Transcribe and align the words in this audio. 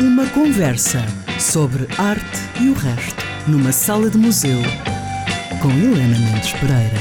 Uma 0.00 0.26
conversa 0.30 1.00
sobre 1.38 1.82
arte 1.98 2.40
e 2.58 2.70
o 2.70 2.72
resto, 2.72 3.22
numa 3.46 3.70
sala 3.70 4.08
de 4.08 4.16
museu, 4.16 4.58
com 5.60 5.68
Helena 5.68 6.18
Mendes 6.18 6.52
Pereira. 6.52 6.96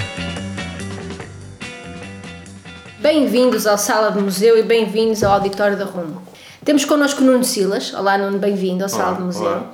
Bem-vindos 3.00 3.66
ao 3.66 3.78
Sala 3.78 4.12
de 4.12 4.20
Museu 4.20 4.58
e 4.58 4.64
bem-vindos 4.64 5.24
ao 5.24 5.32
Auditório 5.32 5.78
da 5.78 5.86
Rumo. 5.86 6.22
Temos 6.66 6.84
connosco 6.84 7.22
Nuno 7.22 7.46
Silas. 7.46 7.94
Olá, 7.94 8.18
Nuno, 8.18 8.38
bem-vindo 8.38 8.84
ao 8.84 8.90
Sala 8.90 9.12
Olá, 9.12 9.18
de 9.18 9.24
Museu. 9.24 9.44
olá. 9.44 9.72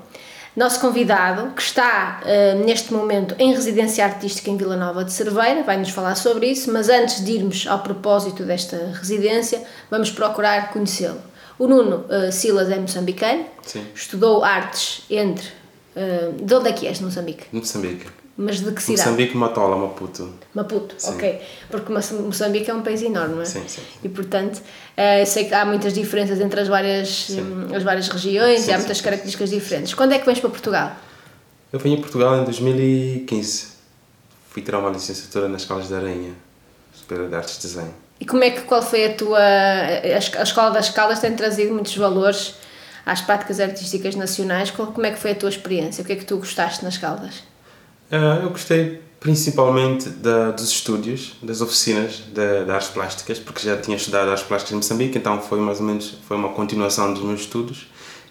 Nosso 0.56 0.80
convidado, 0.80 1.52
que 1.56 1.64
está 1.64 2.22
eh, 2.26 2.54
neste 2.64 2.94
momento 2.94 3.34
em 3.40 3.56
residência 3.56 4.06
artística 4.06 4.52
em 4.52 4.56
Vila 4.56 4.78
Nova 4.78 5.04
de 5.04 5.12
Cerveira, 5.12 5.64
vai-nos 5.64 5.90
falar 5.90 6.14
sobre 6.14 6.46
isso, 6.46 6.72
mas 6.72 6.90
antes 6.90 7.26
de 7.26 7.32
irmos 7.32 7.66
ao 7.68 7.80
propósito 7.80 8.44
desta 8.44 8.78
residência, 8.94 9.64
vamos 9.90 10.12
procurar 10.12 10.72
conhecê-lo. 10.72 11.20
O 11.58 11.68
Nuno 11.68 12.06
eh, 12.10 12.32
Silas 12.32 12.70
é 12.70 12.78
moçambicano, 12.78 13.46
Sim. 13.64 13.86
estudou 13.96 14.44
artes 14.44 15.04
entre. 15.10 15.48
eh, 15.96 16.32
de 16.42 16.54
onde 16.54 16.70
é 16.70 16.74
que 16.74 16.86
és, 16.88 17.00
Moçambique? 17.00 17.46
Moçambique. 17.52 18.06
Mas 18.38 18.60
de 18.60 18.70
que 18.74 18.84
cidade? 18.84 19.08
Moçambique, 19.08 19.38
Matola, 19.38 19.78
Maputo. 19.78 20.30
Maputo, 20.54 20.94
Sim. 20.98 21.12
ok. 21.16 21.42
Porque 21.70 21.94
Moça- 21.94 22.16
Moçambique 22.16 22.70
é 22.70 22.74
um 22.74 22.82
país 22.82 23.02
enorme, 23.02 23.36
não 23.36 23.42
é? 23.42 23.46
Sim, 23.46 23.64
sim. 23.66 23.82
E 24.04 24.10
portanto, 24.10 24.62
eh, 24.98 25.24
sei 25.24 25.46
que 25.46 25.54
há 25.54 25.64
muitas 25.66 25.94
diferenças 25.94 26.42
entre 26.42 26.60
as 26.60 26.68
várias, 26.68 27.30
hum, 27.30 27.74
as 27.74 27.82
várias 27.84 28.10
regiões 28.10 28.62
Sim, 28.62 28.72
e 28.72 28.74
há 28.74 28.78
muitas 28.78 29.00
características 29.00 29.50
diferentes. 29.52 29.94
Quando 29.94 30.12
é 30.12 30.20
que 30.20 30.26
vens 30.26 30.40
para 30.42 30.50
Portugal? 30.50 30.98
Eu 31.72 31.80
vim 31.80 31.94
a 31.96 31.98
Portugal 31.98 32.38
em 32.42 32.44
2015. 32.44 33.68
Fui 34.50 34.62
tirar 34.62 34.80
uma 34.80 34.90
licenciatura 34.90 35.48
na 35.48 35.56
Escolas 35.56 35.88
da 35.88 35.96
Aranha, 35.98 36.34
Superior 36.94 37.30
de 37.30 37.36
Artes 37.36 37.56
de 37.58 37.68
Desenho. 37.68 37.94
E 38.20 38.26
como 38.26 38.44
é 38.44 38.50
que, 38.52 38.62
qual 38.62 38.82
foi 38.82 39.06
a 39.06 39.14
tua... 39.14 39.40
A, 39.40 40.18
es- 40.18 40.36
a 40.36 40.44
Escola 40.44 40.72
das 40.72 40.90
Caldas 40.90 41.20
tem 41.20 41.34
trazido 41.36 41.74
muitos 41.74 41.96
valores 41.98 42.56
às 43.06 43.22
práticas 43.22 43.60
artísticas 43.60 44.16
nacionais. 44.16 44.72
Como 44.72 45.06
é 45.06 45.12
que 45.12 45.20
foi 45.20 45.32
a 45.32 45.36
tua 45.36 45.50
experiência? 45.50 46.02
O 46.02 46.06
que 46.06 46.14
é 46.14 46.16
que 46.16 46.26
tu 46.26 46.38
gostaste 46.38 46.84
nas 46.84 46.98
Caldas? 46.98 47.44
Ah, 48.12 48.40
eu 48.42 48.50
gostei 48.50 49.02
principalmente 49.20 50.08
da, 50.10 50.52
dos 50.52 50.70
estúdios, 50.70 51.34
das 51.42 51.60
oficinas 51.60 52.18
de, 52.34 52.66
de 52.66 52.72
artes 52.72 52.90
plásticas, 52.90 53.40
porque 53.40 53.68
já 53.68 53.76
tinha 53.76 53.98
estudado 53.98 54.30
artes 54.30 54.46
plásticas 54.46 54.74
em 54.74 54.76
Moçambique, 54.76 55.18
então 55.18 55.42
foi 55.42 55.60
mais 55.60 55.80
ou 55.80 55.86
menos 55.88 56.20
foi 56.28 56.38
uma 56.38 56.50
continuação 56.50 57.12
dos 57.12 57.24
meus 57.24 57.42
estudos. 57.42 57.88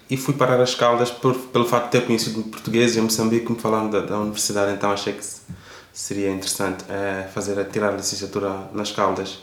E 0.09 0.17
fui 0.17 0.35
parar 0.35 0.61
as 0.61 0.75
Caldas 0.75 1.11
por, 1.11 1.35
pelo 1.35 1.65
facto 1.67 1.87
de 1.87 1.91
ter 1.93 2.07
conhecido 2.07 2.43
português 2.45 2.97
em 2.97 3.01
Moçambique, 3.01 3.51
me 3.51 3.59
falaram 3.59 3.91
da, 3.91 4.01
da 4.01 4.19
universidade, 4.19 4.73
então 4.73 4.93
achei 4.93 5.15
que 5.15 5.25
seria 5.93 6.31
interessante 6.31 6.85
eh, 6.89 7.27
fazer 7.35 7.63
tirar 7.67 7.89
a 7.89 7.97
licenciatura 7.97 8.69
nas 8.73 8.93
Caldas. 8.93 9.39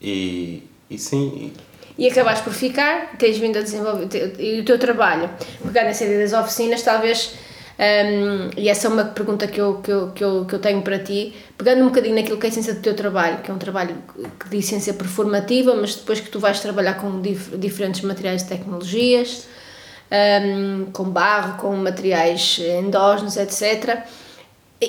E, 0.00 0.62
e 0.90 0.98
sim, 0.98 1.52
E 1.98 2.06
acabaste 2.08 2.44
por 2.44 2.52
ficar, 2.52 3.16
tens 3.18 3.38
vindo 3.38 3.58
a 3.58 3.62
desenvolver, 3.62 4.34
e 4.38 4.60
o 4.60 4.64
teu 4.64 4.78
trabalho, 4.78 5.30
pegar 5.64 5.84
nessa 5.84 6.04
ideia 6.04 6.20
das 6.28 6.32
oficinas, 6.38 6.82
talvez, 6.82 7.32
hum, 7.78 8.50
e 8.56 8.68
essa 8.68 8.86
é 8.86 8.90
uma 8.90 9.04
pergunta 9.04 9.46
que 9.46 9.58
eu, 9.60 9.76
que, 9.82 9.90
eu, 9.90 10.10
que, 10.12 10.22
eu, 10.22 10.44
que 10.44 10.54
eu 10.54 10.58
tenho 10.58 10.82
para 10.82 10.98
ti, 10.98 11.34
pegando 11.56 11.82
um 11.82 11.86
bocadinho 11.86 12.14
naquilo 12.14 12.36
que 12.38 12.46
é 12.46 12.48
a 12.48 12.52
essência 12.52 12.74
do 12.74 12.80
teu 12.82 12.94
trabalho, 12.94 13.38
que 13.38 13.50
é 13.50 13.54
um 13.54 13.58
trabalho 13.58 13.96
de 14.50 14.56
essência 14.58 14.92
performativa, 14.92 15.74
mas 15.74 15.94
depois 15.94 16.20
que 16.20 16.28
tu 16.28 16.38
vais 16.38 16.60
trabalhar 16.60 16.94
com 17.00 17.20
dif- 17.22 17.56
diferentes 17.56 18.02
materiais 18.02 18.42
e 18.42 18.48
tecnologias, 18.48 19.46
hum, 20.12 20.86
com 20.92 21.04
barro, 21.04 21.56
com 21.58 21.74
materiais 21.76 22.58
endógenos, 22.60 23.36
etc., 23.38 24.04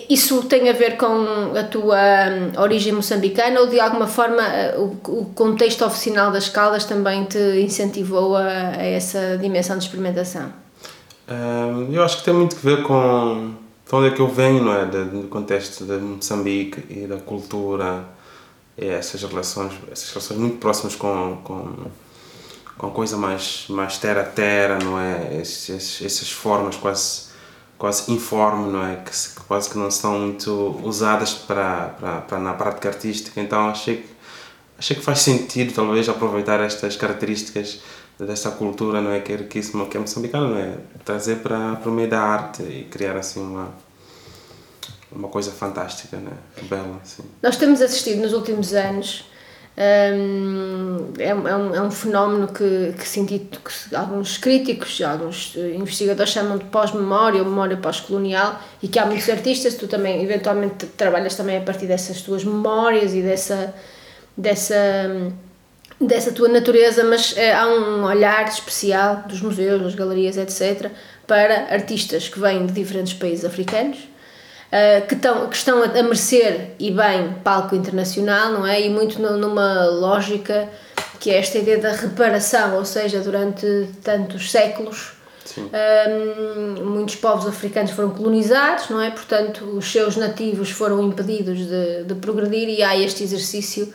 isso 0.10 0.44
tem 0.44 0.70
a 0.70 0.74
ver 0.74 0.98
com 0.98 1.54
a 1.58 1.64
tua 1.64 1.98
hum, 1.98 2.62
origem 2.62 2.92
moçambicana 2.94 3.60
ou 3.62 3.68
de 3.68 3.80
alguma 3.80 4.08
forma 4.08 4.42
eh, 4.44 4.76
o, 4.78 5.26
contexto 5.34 5.86
oficinal 5.86 6.32
das 6.32 6.50
Caldas 6.50 6.84
também 6.86 7.24
te 7.26 7.38
incentivou 7.62 8.36
a, 8.36 8.42
a 8.42 8.84
essa 8.86 9.38
dimensão 9.38 9.78
de 9.78 9.86
experimentação? 9.86 10.52
Hum, 11.30 11.90
eu 11.92 12.04
acho 12.04 12.18
que 12.18 12.24
tem 12.26 12.34
muito 12.34 12.56
a 12.56 12.60
ver 12.60 12.84
com 12.84 13.54
de 13.90 13.96
onde 13.96 14.08
é 14.10 14.12
que 14.12 14.20
eu 14.20 14.28
venho, 14.28 14.62
não 14.64 14.74
é? 14.74 14.86
Do 14.86 15.30
contexto 15.30 15.86
de 15.86 15.94
Moçambique 15.98 16.84
e 16.90 17.08
da 17.08 17.18
cultura 17.18 18.04
e 18.78 18.86
essas 18.86 19.24
relações, 19.24 19.74
essas 19.90 20.10
relações 20.10 20.38
muito 20.40 20.58
próximas 20.58 20.96
com, 20.96 21.38
com, 21.44 21.74
com 22.78 22.92
coisa 22.92 23.16
mais, 23.18 23.66
mais 23.70 23.98
terra 23.98 24.22
a 24.22 24.26
terra, 24.26 24.78
não 24.84 25.00
é? 25.00 25.38
Esses- 25.42 26.02
essas 26.02 26.30
formas 26.30 26.76
quase, 26.76 27.27
quase 27.78 28.12
informe, 28.12 28.72
não 28.72 28.86
é? 28.86 28.96
Que, 28.98 29.12
que 29.12 29.42
quase 29.48 29.70
que 29.70 29.78
não 29.78 29.92
são 29.92 30.20
muito 30.20 30.80
usadas 30.84 31.34
para, 31.34 31.90
para, 32.00 32.22
para 32.22 32.40
na 32.40 32.54
prática 32.54 32.90
artística, 32.90 33.40
então 33.40 33.70
achei 33.70 33.98
que 33.98 34.18
achei 34.78 34.96
que 34.96 35.02
faz 35.02 35.20
sentido 35.20 35.74
talvez 35.74 36.08
aproveitar 36.08 36.60
estas 36.60 36.96
características 36.96 37.80
dessa 38.20 38.52
cultura 38.52 39.02
não 39.02 39.12
é? 39.12 39.20
Que 39.20 39.34
é 39.34 39.36
riquíssima 39.38 39.86
que 39.86 39.98
é 39.98 40.00
moçambicana 40.00 40.48
não 40.48 40.58
é? 40.58 40.78
Trazer 41.06 41.38
para 41.38 41.76
para 41.76 41.90
o 41.90 41.94
meio 41.94 42.10
da 42.10 42.22
arte 42.22 42.64
e 42.64 42.84
criar 42.90 43.16
assim 43.16 43.42
uma 43.42 43.70
uma 45.12 45.30
coisa 45.30 45.52
fantástica 45.52 46.18
né 46.18 46.34
bela 46.64 47.00
assim 47.04 47.24
Nós 47.42 47.58
temos 47.58 47.82
assistido 47.82 48.22
nos 48.22 48.34
últimos 48.34 48.74
anos, 48.74 49.26
é, 49.78 50.12
um- 50.12 51.14
é 51.20 51.56
um, 51.56 51.76
é 51.76 51.82
um 51.82 51.92
fenómeno 51.92 52.48
que, 52.48 52.94
que, 52.98 53.08
senti, 53.08 53.38
que 53.40 53.96
alguns 53.96 54.38
críticos, 54.38 55.00
alguns 55.02 55.54
eh, 55.56 55.76
investigadores 55.76 56.32
chamam 56.34 56.58
de 56.58 56.66
pós-memória 56.66 57.40
ou 57.44 57.46
memória 57.48 57.78
pós-colonial 57.78 58.60
e 58.82 58.88
que 58.88 58.98
há 58.98 59.06
muitos 59.06 59.30
artistas, 59.30 59.76
tu 59.76 59.88
também 59.88 60.24
eventualmente 60.24 60.88
trabalhas 60.88 61.36
também 61.36 61.58
a 61.58 61.62
partir 61.62 61.86
dessas 61.86 62.22
tuas 62.24 62.44
memórias 62.44 63.14
e 63.14 63.22
dessa, 63.22 63.74
dessa, 64.36 64.76
dessa 66.02 66.32
tua 66.32 66.48
natureza, 66.50 67.04
mas 67.04 67.36
eh, 67.38 67.54
há 67.54 67.68
um 67.68 68.04
olhar 68.04 68.48
especial 68.48 69.24
dos 69.28 69.42
museus, 69.42 69.82
das 69.82 69.96
galerias, 69.96 70.38
etc., 70.38 70.90
para 71.28 71.74
artistas 71.74 72.28
que 72.30 72.40
vêm 72.40 72.66
de 72.66 72.74
diferentes 72.74 73.14
países 73.14 73.44
africanos, 73.46 73.98
que, 75.08 75.16
estão, 75.16 75.48
que 75.48 75.56
estão 75.56 75.82
a, 75.84 75.88
merecer 76.04 76.72
e 76.78 76.92
bem 76.92 77.36
palco 77.44 77.76
internacional, 77.76 78.52
não 78.52 78.68
é? 78.68 78.82
E 78.82 78.90
muito 78.90 79.22
nu- 79.22 79.38
numa 79.38 79.86
lógica 79.86 80.68
que 81.20 81.32
é 81.32 81.40
esta 81.40 81.58
ideia 81.58 81.80
da 81.80 81.92
reparação, 81.94 82.76
ou 82.76 82.86
seja, 82.86 83.20
durante 83.22 83.90
tantos 84.04 84.52
séculos. 84.52 85.14
Um, 85.58 86.84
muitos 86.84 87.16
povos 87.16 87.48
africanos 87.48 87.92
foram 87.92 88.12
colonizados, 88.12 88.90
não 88.90 89.02
é? 89.02 89.10
Portanto, 89.10 89.64
os 89.66 89.92
seus 89.92 90.16
nativos 90.16 90.70
foram 90.70 91.02
impedidos 91.02 91.58
de, 91.60 92.04
de 92.04 92.16
progredir 92.16 92.70
e 92.70 92.84
há 92.84 92.96
este 92.96 93.24
exercício 93.24 93.92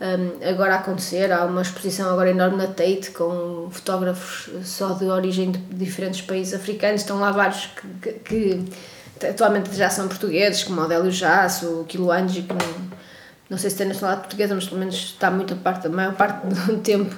um, 0.00 0.46
agora 0.46 0.74
a 0.74 0.78
acontecer. 0.78 1.32
Há 1.32 1.44
uma 1.44 1.62
exposição 1.62 2.10
agora 2.10 2.30
enorme 2.30 2.56
na 2.56 2.66
Tate 2.66 3.12
com 3.12 3.68
fotógrafos 3.70 4.50
só 4.64 4.88
de 4.88 5.06
origem 5.06 5.52
de 5.52 5.58
diferentes 5.72 6.20
países 6.20 6.52
africanos. 6.52 7.00
Estão 7.00 7.18
lá 7.20 7.30
vários 7.30 7.66
que, 7.66 7.88
que, 8.02 8.12
que 8.18 8.64
atualmente 9.26 9.74
já 9.74 9.90
são 9.90 10.08
portugueses, 10.08 10.64
como 10.64 10.80
o 10.80 10.84
Adélio 10.84 11.10
Jasso, 11.10 11.80
o 11.80 11.84
Quiloangi, 11.84 12.42
que 12.42 12.52
não, 12.52 12.88
não 13.50 13.58
sei 13.58 13.70
se 13.70 13.76
tem 13.76 13.86
nacionalidade 13.86 14.26
portuguesa, 14.26 14.54
mas 14.54 14.66
pelo 14.66 14.80
menos 14.80 14.94
está 14.94 15.30
muita 15.30 15.54
parte, 15.54 15.86
a 15.86 15.90
maior 15.90 16.14
parte 16.14 16.46
do 16.46 16.78
tempo 16.80 17.14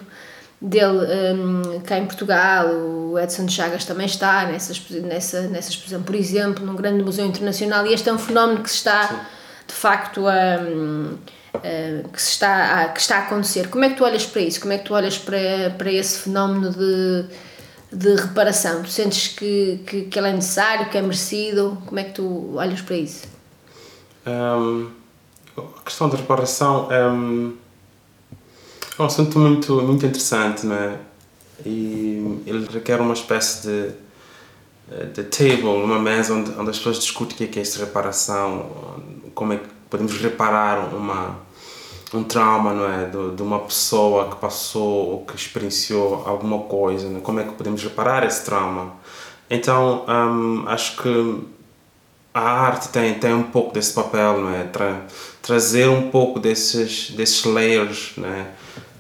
dele 0.61 1.35
um, 1.35 1.81
cá 1.81 1.99
em 1.99 2.07
Portugal. 2.07 2.69
O 2.69 3.19
Edson 3.19 3.49
Chagas 3.49 3.85
também 3.85 4.07
está 4.07 4.47
nessa, 4.47 4.73
nessa, 5.03 5.43
nessa 5.43 5.71
exposição, 5.71 6.03
por 6.03 6.15
exemplo, 6.15 6.65
num 6.65 6.77
grande 6.77 7.03
museu 7.03 7.27
internacional. 7.27 7.87
E 7.87 7.95
este 7.95 8.09
é 8.09 8.13
um 8.13 8.19
fenómeno 8.19 8.63
que 8.63 8.71
se 8.71 8.77
está, 8.77 9.27
de 9.67 9.75
facto, 9.75 10.27
a. 10.27 10.61
um, 10.61 11.17
Uh, 11.53 12.09
que, 12.11 12.23
se 12.23 12.31
está 12.31 12.81
a, 12.81 12.89
que 12.91 13.01
está 13.01 13.17
a 13.17 13.23
acontecer. 13.23 13.69
Como 13.71 13.85
é 13.85 13.89
que 13.89 13.97
tu 13.97 14.05
olhas 14.05 14.25
para 14.25 14.41
isso? 14.41 14.61
Como 14.61 14.73
é 14.73 14.79
que 14.79 14.85
tu 14.85 14.95
olhas 14.95 15.19
para, 15.19 15.75
para 15.77 15.91
esse 15.91 16.21
fenómeno 16.21 16.71
de, 16.71 17.25
de 17.93 18.15
reparação? 18.15 18.83
Tu 18.83 18.91
sentes 18.91 19.29
que, 19.29 19.81
que, 19.87 20.03
que 20.03 20.19
ele 20.19 20.29
é 20.29 20.33
necessário, 20.33 20.89
que 20.89 20.99
é 20.99 21.03
merecido? 21.03 21.79
Como 21.87 21.99
é 21.99 22.05
que 22.05 22.15
tu 22.15 22.55
olhas 22.55 22.81
para 22.81 22.97
isso? 22.97 23.27
Hum, 24.27 24.91
a 25.57 25.83
questão 25.83 26.09
da 26.09 26.17
reparação 26.17 26.89
hum, 26.91 27.57
é 28.99 29.03
um 29.03 29.07
assunto 29.07 29.39
muito 29.39 29.81
muito 29.83 30.05
interessante 30.05 30.67
não 30.67 30.77
é 30.77 30.99
e 31.65 32.43
ele 32.47 32.67
requer 32.71 33.01
uma 33.01 33.15
espécie 33.15 33.67
de 33.67 33.93
de 35.15 35.23
table 35.23 35.69
uma 35.69 35.99
mesa 35.99 36.35
onde, 36.35 36.51
onde 36.51 36.71
as 36.71 36.77
pessoas 36.79 36.99
discutem 36.99 37.35
o 37.35 37.39
que 37.39 37.45
é, 37.45 37.47
que 37.47 37.59
é 37.61 37.63
essa 37.63 37.79
reparação 37.79 38.69
como 39.35 39.53
é 39.53 39.57
que 39.57 39.69
podemos 39.89 40.13
reparar 40.19 40.95
uma 40.95 41.39
um 42.13 42.25
trauma 42.25 42.73
não 42.73 42.93
é 42.93 43.07
de, 43.07 43.37
de 43.37 43.43
uma 43.43 43.61
pessoa 43.61 44.31
que 44.31 44.37
passou 44.37 45.11
ou 45.11 45.25
que 45.25 45.37
experienciou 45.37 46.25
alguma 46.27 46.59
coisa 46.61 47.09
não 47.09 47.19
é? 47.19 47.21
como 47.21 47.41
é 47.41 47.45
que 47.45 47.53
podemos 47.53 47.83
reparar 47.83 48.25
esse 48.25 48.45
trauma 48.45 48.95
então 49.49 50.05
hum, 50.09 50.65
acho 50.67 50.97
que 50.97 51.49
a 52.33 52.41
arte 52.41 52.89
tem, 52.91 53.15
tem 53.15 53.35
um 53.35 53.43
pouco 53.43 53.75
desse 53.75 53.93
papel, 53.93 54.41
não 54.41 54.55
é? 54.55 54.65
Tra 54.65 55.03
trazer 55.43 55.89
um 55.89 56.11
pouco 56.11 56.39
desses, 56.39 57.11
desses 57.11 57.45
layers, 57.45 58.13
né? 58.17 58.53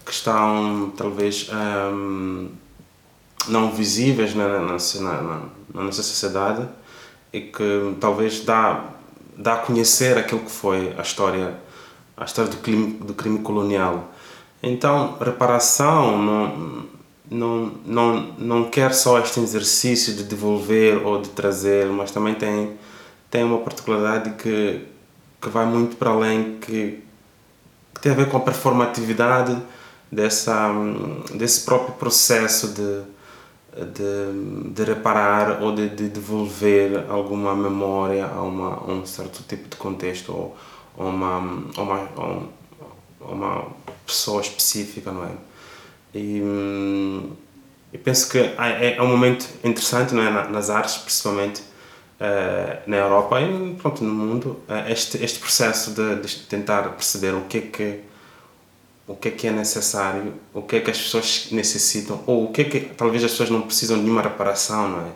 Que 0.05 0.13
estão, 0.13 0.93
talvez, 0.97 1.49
um, 1.53 2.49
não 3.49 3.71
visíveis 3.71 4.35
né? 4.35 4.45
na, 4.45 4.61
na, 4.61 5.23
na, 5.23 5.43
na 5.75 5.83
nossa 5.83 6.03
sociedade 6.03 6.67
e 7.33 7.41
que 7.41 7.95
talvez 8.01 8.41
dá, 8.41 8.87
dá 9.37 9.55
a 9.55 9.59
conhecer 9.59 10.19
aquilo 10.19 10.41
que 10.41 10.51
foi 10.51 10.93
a 10.99 11.03
história, 11.03 11.55
a 12.20 12.25
história 12.25 12.50
do 12.50 12.58
crime, 12.58 12.93
do 12.93 13.14
crime 13.14 13.38
colonial. 13.38 14.12
Então, 14.62 15.17
reparação, 15.19 16.22
não, 16.22 16.87
não, 17.31 17.72
não, 17.87 18.22
não 18.38 18.70
quer 18.70 18.93
só 18.93 19.19
este 19.19 19.40
exercício 19.40 20.14
de 20.14 20.25
devolver 20.25 21.05
ou 21.05 21.22
de 21.22 21.31
trazer, 21.31 21.87
mas 21.87 22.11
também 22.11 22.34
tem, 22.34 22.76
tem 23.31 23.43
uma 23.43 23.58
particularidade 23.58 24.32
que, 24.32 24.87
que 25.40 25.49
vai 25.49 25.64
muito 25.64 25.96
para 25.96 26.11
além, 26.11 26.58
que, 26.61 27.02
que 27.94 28.00
tem 28.02 28.12
a 28.12 28.14
ver 28.14 28.28
com 28.28 28.37
a 28.37 28.40
performatividade 28.40 29.56
dessa, 30.12 30.70
desse 31.32 31.64
próprio 31.64 31.94
processo 31.94 32.69
de, 32.69 33.02
de, 33.94 34.72
de 34.72 34.84
reparar 34.84 35.62
ou 35.62 35.75
de, 35.75 35.88
de 35.88 36.08
devolver 36.11 37.06
alguma 37.08 37.56
memória 37.56 38.26
a, 38.26 38.43
uma, 38.43 38.75
a 38.75 38.93
um 38.93 39.06
certo 39.06 39.43
tipo 39.49 39.70
de 39.70 39.76
contexto 39.76 40.32
ou, 40.32 40.56
ou 40.97 41.09
uma, 41.09 41.39
ou 41.77 41.85
uma, 41.85 42.09
ou 42.17 43.33
uma 43.33 43.67
pessoa 44.07 44.41
específica, 44.41 45.11
não 45.11 45.25
é? 45.25 45.33
E 46.15 46.41
eu 47.93 47.99
penso 48.01 48.29
que 48.29 48.39
é, 48.39 48.97
é 48.97 49.03
um 49.03 49.09
momento 49.09 49.49
interessante 49.65 50.15
não 50.15 50.23
é? 50.23 50.49
nas 50.49 50.71
artes, 50.71 50.97
principalmente 50.99 51.61
uh, 51.61 52.83
na 52.87 52.97
Europa 52.97 53.41
e 53.41 53.75
pronto, 53.75 54.05
no 54.05 54.13
mundo, 54.13 54.61
uh, 54.69 54.91
este, 54.91 55.23
este 55.23 55.39
processo 55.39 55.93
de, 55.93 56.17
de, 56.17 56.37
tentar 56.47 56.83
perceber 56.91 57.35
o 57.35 57.43
que 57.43 57.59
é 57.59 57.61
que 57.63 58.01
o 59.09 59.17
que 59.17 59.27
é 59.27 59.31
que 59.33 59.49
é 59.49 59.51
necessário, 59.51 60.35
o 60.55 60.63
que 60.63 60.77
é 60.77 60.81
que 60.81 60.89
as 60.89 60.99
pessoas 60.99 61.49
necessitam, 61.51 62.23
ou 62.29 62.45
o 62.45 62.53
que 62.53 62.61
é 62.61 62.65
que 62.65 62.81
talvez 62.81 63.25
as 63.25 63.33
pessoas 63.33 63.51
não 63.51 63.63
precisam 63.63 63.97
de 63.97 64.05
nenhuma 64.05 64.23
reparação, 64.23 64.89
não 64.89 65.01
é? 65.01 65.11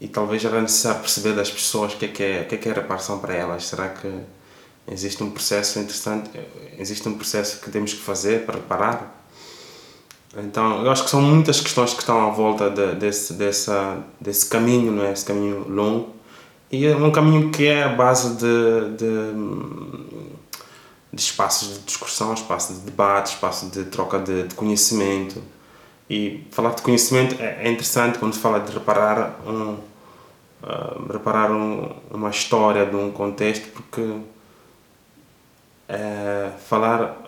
E 0.00 0.06
talvez 0.06 0.44
era 0.44 0.60
necessário 0.62 1.00
perceber 1.00 1.32
das 1.32 1.50
pessoas 1.50 1.92
o 1.94 1.96
que 1.96 2.04
é 2.04 2.08
que 2.08 2.22
é, 2.22 2.40
o 2.42 2.44
que 2.46 2.54
é, 2.54 2.58
que 2.58 2.68
é 2.68 2.72
reparação 2.72 3.18
para 3.18 3.34
elas. 3.34 3.66
Será 3.66 3.88
que 3.88 4.08
existe 4.90 5.22
um 5.22 5.30
processo 5.30 5.78
interessante, 5.78 6.30
existe 6.78 7.08
um 7.08 7.14
processo 7.14 7.60
que 7.60 7.70
temos 7.70 7.92
que 7.92 8.00
fazer 8.00 8.44
para 8.44 8.56
reparar? 8.56 9.18
Então, 10.36 10.84
eu 10.84 10.90
acho 10.90 11.04
que 11.04 11.10
são 11.10 11.22
muitas 11.22 11.60
questões 11.60 11.94
que 11.94 12.00
estão 12.00 12.26
à 12.26 12.30
volta 12.30 12.68
de, 12.70 12.94
desse, 12.96 13.32
dessa, 13.32 13.98
desse 14.20 14.46
caminho, 14.46 14.92
não 14.92 15.04
é? 15.04 15.12
Esse 15.12 15.24
caminho 15.24 15.66
longo. 15.68 16.14
E 16.70 16.86
é 16.86 16.94
um 16.94 17.10
caminho 17.10 17.50
que 17.50 17.66
é 17.66 17.84
a 17.84 17.88
base 17.88 18.36
de, 18.36 18.96
de, 18.96 19.32
de 21.12 21.20
espaços 21.20 21.78
de 21.78 21.84
discussão, 21.84 22.34
espaços 22.34 22.76
de 22.76 22.82
debate, 22.82 23.32
espaços 23.32 23.70
de 23.70 23.84
troca 23.84 24.18
de, 24.18 24.48
de 24.48 24.54
conhecimento. 24.54 25.42
E 26.10 26.46
falar 26.50 26.74
de 26.74 26.82
conhecimento 26.82 27.36
é, 27.40 27.64
é 27.64 27.70
interessante 27.70 28.18
quando 28.18 28.34
se 28.34 28.40
fala 28.40 28.60
de 28.60 28.70
reparar, 28.70 29.40
um, 29.46 29.78
uh, 30.62 31.12
reparar 31.12 31.50
um, 31.50 31.90
uma 32.10 32.28
história 32.28 32.84
de 32.84 32.96
um 32.96 33.10
contexto, 33.10 33.66
porque 33.68 34.02
uh, 35.88 36.52
falar 36.68 37.24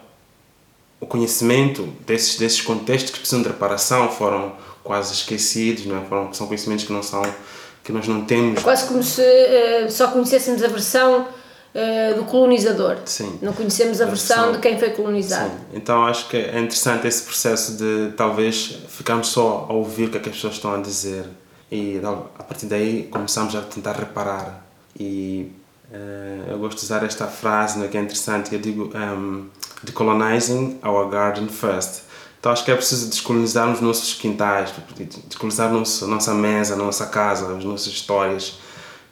o 1.00 1.06
conhecimento 1.06 1.82
desses, 2.06 2.36
desses 2.36 2.60
contextos 2.60 3.10
que 3.10 3.18
precisam 3.18 3.42
de 3.42 3.48
reparação 3.48 4.10
foram 4.10 4.52
quase 4.84 5.12
esquecidos, 5.14 5.86
não 5.86 5.98
é? 5.98 6.04
foram, 6.04 6.32
são 6.32 6.46
conhecimentos 6.46 6.84
que 6.84 6.92
não 6.92 7.02
são 7.02 7.22
que 7.82 7.92
nós 7.92 8.06
não 8.06 8.24
temos. 8.24 8.62
Quase 8.62 8.86
como 8.86 9.02
se 9.02 9.22
uh, 9.22 9.90
só 9.90 10.08
conhecêssemos 10.08 10.62
a 10.62 10.68
versão 10.68 11.26
uh, 11.74 12.14
do 12.14 12.24
colonizador. 12.24 12.98
Sim. 13.06 13.38
Não 13.40 13.52
conhecemos 13.52 14.00
a, 14.00 14.04
a 14.04 14.08
versão, 14.08 14.36
versão, 14.36 14.52
de 14.52 14.58
quem 14.58 14.78
foi 14.78 14.90
colonizado. 14.90 15.50
Sim. 15.50 15.64
Então 15.74 16.04
acho 16.06 16.28
que 16.28 16.36
é 16.36 16.58
interessante 16.58 17.06
esse 17.06 17.22
processo 17.22 17.76
de 17.76 18.12
talvez 18.16 18.78
ficarmos 18.88 19.28
só 19.28 19.66
a 19.68 19.72
ouvir 19.72 20.04
o 20.04 20.10
que, 20.10 20.18
é 20.18 20.20
que 20.20 20.28
as 20.28 20.34
pessoas 20.34 20.54
estão 20.54 20.74
a 20.74 20.78
dizer 20.78 21.24
e 21.70 22.00
a 22.38 22.42
partir 22.42 22.66
daí 22.66 23.08
começamos 23.10 23.54
a 23.54 23.62
tentar 23.62 23.92
reparar. 23.92 24.66
E 24.98 25.50
eu 26.48 26.58
gosto 26.58 26.78
de 26.78 26.84
usar 26.84 27.02
esta 27.04 27.26
frase 27.26 27.78
né, 27.78 27.88
que 27.88 27.96
é 27.96 28.00
interessante, 28.00 28.54
eu 28.54 28.60
digo. 28.60 28.90
Um, 28.94 28.98
ehm, 28.98 29.60
decolonizing 29.82 30.78
our 30.82 31.08
garden 31.08 31.48
first. 31.48 32.02
Então 32.38 32.52
acho 32.52 32.64
que 32.64 32.70
é 32.70 32.75
preciso 32.75 33.08
descolonizar 33.08 33.70
os 33.70 33.81
nossos 33.81 34.14
quintais, 34.14 34.72
descolonizar 35.26 35.69
a 35.69 36.06
nossa 36.06 36.34
mesa, 36.34 36.76
nossa 36.76 37.06
casa, 37.06 37.54
as 37.54 37.64
nossas 37.64 37.88
histórias 37.88 38.58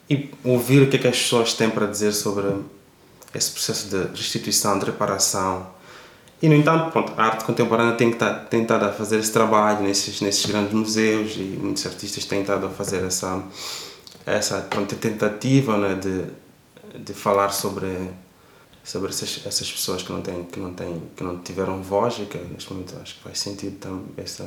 e 0.09 0.31
ouvir 0.43 0.81
o 0.81 0.89
que, 0.89 0.95
é 0.95 0.99
que 0.99 1.07
as 1.07 1.17
pessoas 1.17 1.53
têm 1.53 1.69
para 1.69 1.85
dizer 1.85 2.11
sobre 2.13 2.47
esse 3.33 3.51
processo 3.51 3.87
de 3.87 4.17
restituição, 4.17 4.79
de 4.79 4.85
reparação. 4.85 5.67
E, 6.41 6.49
no 6.49 6.55
entanto, 6.55 6.91
pronto, 6.91 7.13
a 7.15 7.25
arte 7.25 7.43
contemporânea 7.43 7.95
tem, 7.95 8.09
estar, 8.09 8.33
tem 8.45 8.63
estado 8.63 8.85
a 8.85 8.91
fazer 8.91 9.19
esse 9.19 9.31
trabalho 9.31 9.81
nesses, 9.81 10.21
nesses 10.21 10.45
grandes 10.45 10.73
museus 10.73 11.35
e 11.35 11.59
muitos 11.61 11.85
artistas 11.85 12.25
têm 12.25 12.41
estado 12.41 12.65
a 12.65 12.69
fazer 12.69 13.03
essa, 13.03 13.43
essa 14.25 14.61
pronto, 14.61 14.95
tentativa 14.95 15.77
né, 15.77 15.93
de, 15.95 16.23
de 16.97 17.13
falar 17.13 17.49
sobre 17.49 18.09
sobre 18.83 19.09
essas, 19.09 19.41
essas 19.45 19.71
pessoas 19.71 20.01
que 20.01 20.11
não 20.11 20.21
têm 20.21 20.43
que 20.45 20.59
não 20.59 20.73
têm 20.73 21.01
que 21.15 21.23
não 21.23 21.37
tiveram 21.39 21.81
voz 21.81 22.17
e 22.19 22.25
que 22.25 22.37
neste 22.37 22.71
momento 22.71 22.95
acho 23.01 23.15
que 23.15 23.21
faz 23.21 23.39
sentido 23.39 23.77
também 23.77 24.03
esse, 24.17 24.43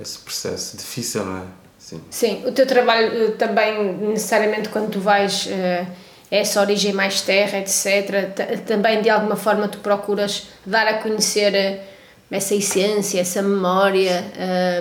esse 0.00 0.18
processo 0.18 0.76
difícil 0.76 1.24
não 1.24 1.38
é? 1.38 1.42
Sim. 1.78 2.00
Sim 2.10 2.42
o 2.46 2.52
teu 2.52 2.66
trabalho 2.66 3.26
eh, 3.26 3.30
também 3.32 3.92
necessariamente 3.94 4.70
quando 4.70 4.90
tu 4.90 5.00
vais 5.00 5.46
uh, 5.46 5.86
essa 6.30 6.60
origem 6.60 6.92
mais 6.92 7.20
terra 7.20 7.58
etc 7.58 8.64
também 8.66 9.02
de 9.02 9.10
alguma 9.10 9.36
forma 9.36 9.68
tu 9.68 9.78
procuras 9.78 10.48
dar 10.64 10.88
a 10.88 10.94
conhecer 10.94 11.52
uh, 11.52 11.84
essa 12.28 12.54
essência 12.56 13.20
essa 13.20 13.40
memória 13.40 14.24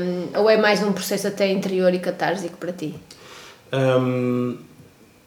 um, 0.01 0.39
ou 0.39 0.49
é 0.49 0.57
mais 0.57 0.81
um 0.81 0.91
processo 0.93 1.27
até 1.27 1.51
interior 1.51 1.93
e 1.93 1.99
catársico 1.99 2.57
para 2.57 2.71
ti? 2.71 2.95
Um, 3.71 4.57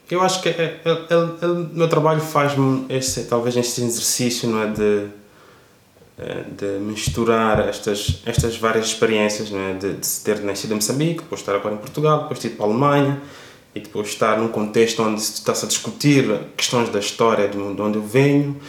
eu 0.09 0.21
acho 0.21 0.41
que 0.41 0.49
é, 0.49 0.81
é, 0.83 0.97
é, 1.09 1.45
o 1.45 1.69
meu 1.71 1.87
trabalho 1.87 2.19
faz-me 2.19 2.87
talvez 3.29 3.55
este 3.55 3.81
exercício 3.81 4.49
não 4.49 4.63
é, 4.63 4.67
de, 4.67 5.07
é, 6.17 6.43
de 6.57 6.79
misturar 6.79 7.67
estas, 7.67 8.21
estas 8.25 8.57
várias 8.57 8.87
experiências 8.87 9.51
não 9.51 9.59
é, 9.59 9.73
de, 9.73 9.93
de 9.93 10.09
ter 10.23 10.39
nascido 10.39 10.71
em 10.71 10.75
Moçambique, 10.75 11.21
depois 11.21 11.41
estar 11.41 11.55
agora 11.55 11.75
em 11.75 11.77
Portugal, 11.77 12.23
depois 12.23 12.43
ir 12.43 12.49
para 12.49 12.65
a 12.65 12.69
Alemanha 12.69 13.21
e 13.75 13.79
depois 13.79 14.07
estar 14.07 14.39
num 14.39 14.47
contexto 14.47 15.03
onde 15.03 15.21
está-se 15.21 15.65
a 15.65 15.67
discutir 15.67 16.25
questões 16.57 16.89
da 16.89 16.99
história 16.99 17.47
de 17.47 17.57
onde 17.57 17.97
eu 17.97 18.03
venho. 18.03 18.59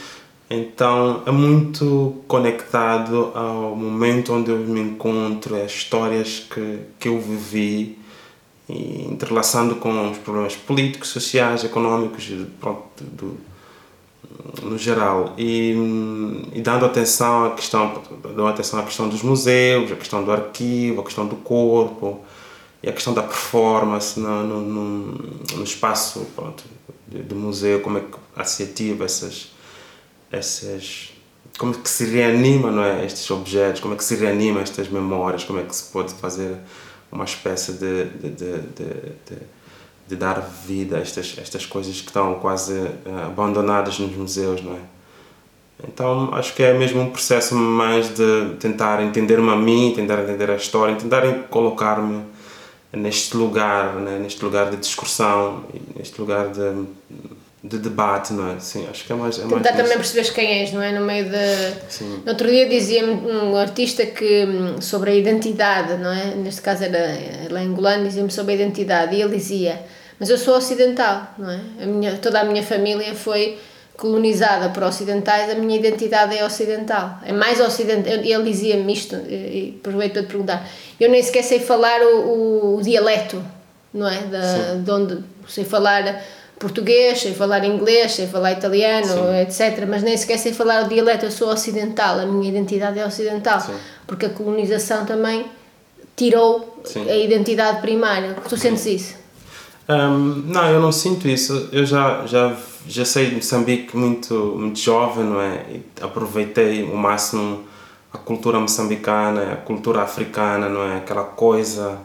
Então 0.49 1.23
é 1.25 1.31
muito 1.31 2.21
conectado 2.27 3.31
ao 3.33 3.75
momento 3.75 4.33
onde 4.33 4.51
eu 4.51 4.57
me 4.57 4.81
encontro, 4.81 5.55
as 5.55 5.71
histórias 5.71 6.45
que, 6.53 6.79
que 6.99 7.07
eu 7.07 7.19
vivi 7.19 7.97
e 8.71 9.07
entrelaçando 9.11 9.75
com 9.75 10.11
os 10.11 10.17
problemas 10.17 10.55
políticos, 10.55 11.09
sociais, 11.09 11.63
económicos, 11.63 12.29
pronto, 12.59 13.03
do, 13.03 13.37
no 14.63 14.77
geral. 14.77 15.33
E, 15.37 15.75
e, 16.53 16.61
dando 16.61 16.85
atenção 16.85 17.45
à 17.45 17.51
questão 17.51 18.01
dando 18.23 18.47
atenção 18.47 18.79
à 18.79 18.83
questão 18.83 19.09
dos 19.09 19.21
museus 19.21 19.91
a 19.91 19.95
questão 19.95 20.23
do 20.23 20.31
arquivo 20.31 21.01
a 21.01 21.03
questão 21.03 21.27
do 21.27 21.35
corpo 21.35 22.23
e 22.81 22.89
a 22.89 22.93
questão 22.93 23.13
da 23.13 23.21
performance 23.21 24.19
no, 24.19 24.43
no, 24.43 24.61
no, 24.61 25.01
no 25.57 25.63
espaço 25.63 26.25
pronto, 26.35 26.63
do 27.07 27.35
museu 27.35 27.81
como 27.81 27.97
é 27.97 28.01
que 28.01 28.49
se 28.49 28.63
ativa 28.63 29.05
essas 29.05 29.51
essas 30.31 31.09
como 31.57 31.73
é 31.73 31.77
que 31.77 31.89
se 31.89 32.05
reanima 32.05 32.71
não 32.71 32.83
é 32.83 33.05
estes 33.05 33.29
objetos 33.29 33.81
como 33.81 33.93
é 33.93 33.97
que 33.97 34.03
se 34.03 34.15
reanima 34.15 34.61
estas 34.61 34.87
memórias 34.87 35.43
como 35.43 35.59
é 35.59 35.63
que 35.63 35.75
se 35.75 35.91
pode 35.91 36.13
fazer 36.13 36.57
uma 37.11 37.25
espécie 37.25 37.73
de, 37.73 38.05
de, 38.05 38.29
de, 38.29 38.57
de, 38.59 39.37
de 40.07 40.15
dar 40.15 40.39
vida 40.65 40.97
a 40.97 41.01
estas, 41.01 41.35
estas 41.37 41.65
coisas 41.65 41.99
que 41.99 42.07
estão 42.07 42.35
quase 42.35 42.73
uh, 42.73 43.27
abandonadas 43.27 43.99
nos 43.99 44.15
museus, 44.15 44.61
não 44.61 44.73
é? 44.73 44.79
Então 45.87 46.33
acho 46.33 46.53
que 46.53 46.61
é 46.61 46.73
mesmo 46.73 47.01
um 47.01 47.09
processo 47.09 47.55
mais 47.55 48.09
de 48.13 48.55
tentar 48.59 49.01
entender-me 49.01 49.49
a 49.49 49.55
mim, 49.55 49.93
tentar 49.95 50.21
entender 50.21 50.49
a 50.51 50.55
história, 50.55 50.95
tentar 50.95 51.23
colocar-me 51.49 52.23
neste 52.93 53.35
lugar, 53.35 53.95
né? 53.95 54.19
neste 54.19 54.43
lugar 54.43 54.69
de 54.69 54.77
discussão, 54.77 55.63
neste 55.95 56.19
lugar 56.19 56.49
de 56.49 56.85
de 57.63 57.77
debate, 57.77 58.33
não 58.33 58.51
é? 58.51 58.59
Sim, 58.59 58.87
acho 58.89 59.05
que 59.05 59.11
é 59.11 59.15
mais. 59.15 59.37
É 59.37 59.43
Tentar 59.43 59.55
mais 59.55 59.77
também 59.77 59.97
perceberes 59.97 60.29
quem 60.31 60.61
és, 60.61 60.73
não 60.73 60.81
é? 60.81 60.91
No 60.91 61.05
meio 61.05 61.25
de. 61.25 61.73
Sim. 61.89 62.21
No 62.25 62.31
outro 62.31 62.49
dia 62.49 62.67
dizia-me 62.67 63.13
um 63.13 63.55
artista 63.55 64.03
que 64.05 64.45
hum, 64.45 64.81
sobre 64.81 65.11
a 65.11 65.15
identidade, 65.15 65.93
não 65.97 66.11
é? 66.11 66.33
Neste 66.35 66.61
caso 66.61 66.83
era, 66.83 66.97
era 66.97 67.59
angolano, 67.59 68.03
dizia-me 68.05 68.31
sobre 68.31 68.53
a 68.53 68.55
identidade 68.55 69.15
e 69.15 69.21
ele 69.21 69.35
dizia: 69.35 69.79
Mas 70.19 70.31
eu 70.31 70.39
sou 70.39 70.57
ocidental, 70.57 71.35
não 71.37 71.51
é? 71.51 71.59
A 71.83 71.85
minha, 71.85 72.17
toda 72.17 72.41
a 72.41 72.43
minha 72.43 72.63
família 72.63 73.13
foi 73.13 73.59
colonizada 73.95 74.69
por 74.69 74.81
ocidentais, 74.81 75.51
a 75.51 75.53
minha 75.53 75.77
identidade 75.77 76.35
é 76.35 76.43
ocidental. 76.43 77.19
É 77.23 77.31
mais 77.31 77.59
ocidental. 77.59 78.11
Ele 78.11 78.43
dizia-me 78.43 78.91
isto, 78.91 79.15
e 79.15 79.77
aproveito 79.79 80.13
para 80.13 80.23
te 80.23 80.27
perguntar. 80.27 80.67
Eu 80.99 81.11
nem 81.11 81.21
sequer 81.21 81.43
sei 81.43 81.59
falar 81.59 82.01
o, 82.01 82.17
o, 82.21 82.77
o 82.77 82.81
dialeto, 82.81 83.43
não 83.93 84.07
é? 84.07 84.21
Da, 84.21 84.73
de 84.83 84.89
onde 84.89 85.19
sei 85.47 85.63
falar 85.63 86.23
português, 86.61 87.19
sei 87.19 87.33
falar 87.33 87.65
inglês, 87.65 88.13
sei 88.13 88.27
falar 88.27 88.51
italiano, 88.51 89.07
Sim. 89.07 89.41
etc. 89.41 89.85
Mas 89.89 90.03
nem 90.03 90.15
sequer 90.15 90.37
sei 90.37 90.53
falar 90.53 90.85
o 90.85 90.87
dialeto, 90.87 91.25
eu 91.25 91.31
sou 91.31 91.49
ocidental, 91.49 92.19
a 92.19 92.25
minha 92.25 92.47
identidade 92.47 92.99
é 92.99 93.05
ocidental. 93.05 93.59
Sim. 93.59 93.73
Porque 94.05 94.27
a 94.27 94.29
colonização 94.29 95.03
também 95.03 95.45
tirou 96.15 96.79
Sim. 96.83 97.09
a 97.09 97.15
identidade 97.15 97.81
primária. 97.81 98.35
Tu 98.47 98.55
sentes 98.55 98.85
isso? 98.85 99.15
Um, 99.89 100.43
não, 100.45 100.69
eu 100.69 100.79
não 100.79 100.91
sinto 100.91 101.27
isso. 101.27 101.69
Eu 101.71 101.85
já, 101.85 102.25
já, 102.27 102.55
já 102.87 103.03
sei 103.03 103.29
de 103.29 103.35
Moçambique 103.35 103.97
muito, 103.97 104.33
muito 104.55 104.79
jovem, 104.79 105.25
não 105.25 105.41
é? 105.41 105.65
E 105.71 105.83
aproveitei 105.99 106.83
o 106.83 106.95
máximo 106.95 107.65
a 108.13 108.17
cultura 108.17 108.59
moçambicana, 108.59 109.53
a 109.53 109.55
cultura 109.55 110.01
africana, 110.03 110.69
não 110.69 110.83
é? 110.83 110.97
Aquela 110.97 111.23
coisa 111.23 111.97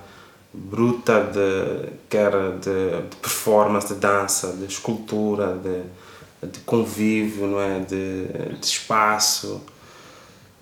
bruta 0.56 1.20
de 1.20 1.90
quer 2.08 2.32
de, 2.58 3.08
de 3.08 3.16
performance, 3.16 3.92
de 3.92 4.00
dança, 4.00 4.52
de 4.52 4.64
escultura, 4.64 5.58
de, 5.62 6.48
de 6.48 6.58
convívio, 6.60 7.46
não 7.46 7.60
é? 7.60 7.80
De, 7.80 8.26
de 8.58 8.66
espaço. 8.66 9.60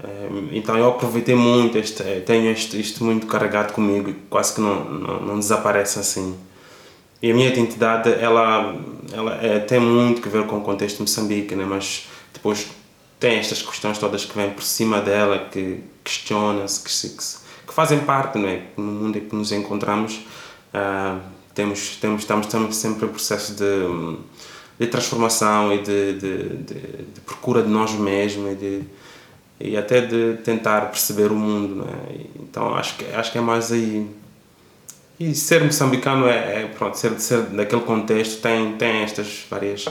Eh, 0.02 0.28
então 0.52 0.76
eu 0.76 0.88
aproveitei 0.88 1.34
muito, 1.34 1.78
este, 1.78 2.02
tenho 2.26 2.50
isto, 2.50 2.76
isto 2.76 3.04
muito 3.04 3.26
carregado 3.26 3.72
comigo 3.72 4.12
quase 4.28 4.54
que 4.54 4.60
não, 4.60 4.84
não, 4.84 5.20
não 5.20 5.38
desaparece 5.38 5.98
assim. 5.98 6.36
E 7.22 7.30
a 7.30 7.34
minha 7.34 7.48
identidade, 7.48 8.12
ela, 8.12 8.76
ela 9.12 9.34
é, 9.42 9.58
tem 9.58 9.80
muito 9.80 10.20
que 10.20 10.28
ver 10.28 10.46
com 10.46 10.58
o 10.58 10.60
contexto 10.60 10.96
de 10.96 11.02
Moçambique, 11.02 11.54
né? 11.54 11.64
mas 11.64 12.06
depois 12.32 12.66
tem 13.18 13.38
estas 13.38 13.62
questões 13.62 13.96
todas 13.96 14.26
que 14.26 14.36
vêm 14.36 14.50
por 14.50 14.62
cima 14.62 15.00
dela, 15.00 15.48
que 15.50 15.80
questiona-se, 16.04 16.80
que, 16.80 17.16
que, 17.16 17.43
que, 17.66 17.74
fazem 17.74 18.00
parte, 18.00 18.38
né? 18.38 18.66
no 18.76 18.84
mundo 18.84 19.18
em 19.18 19.20
que 19.22 19.34
nos 19.34 19.52
encontramos, 19.52 20.24
uh, 20.74 21.20
temos, 21.54 21.96
temos, 21.96 22.22
estamos, 22.22 22.46
estamos 22.46 22.76
sempre 22.76 23.06
em 23.06 23.08
processo 23.08 23.54
de, 23.54 24.18
de 24.78 24.86
transformação 24.86 25.72
e 25.72 25.78
de, 25.78 26.12
de, 26.14 26.48
de, 26.56 26.74
de 27.14 27.20
procura 27.24 27.62
de 27.62 27.68
nós 27.68 27.92
mesmos 27.92 28.52
e, 28.52 28.54
de, 28.56 28.82
e 29.60 29.76
até 29.76 30.00
de 30.00 30.38
tentar 30.42 30.82
perceber 30.90 31.30
o 31.30 31.36
mundo. 31.36 31.84
Né? 31.84 32.26
Então 32.40 32.74
acho 32.74 32.96
que, 32.96 33.04
acho 33.14 33.30
que 33.30 33.38
é 33.38 33.40
mais 33.40 33.70
aí 33.70 34.08
e 35.18 35.34
ser 35.34 35.62
moçambicano 35.62 36.26
é, 36.26 36.62
é 36.62 36.66
pronto, 36.66 36.98
ser, 36.98 37.18
ser 37.20 37.42
daquele 37.42 37.82
contexto 37.82 38.40
tem, 38.40 38.76
tem 38.76 39.02
estas 39.02 39.46
várias, 39.48 39.86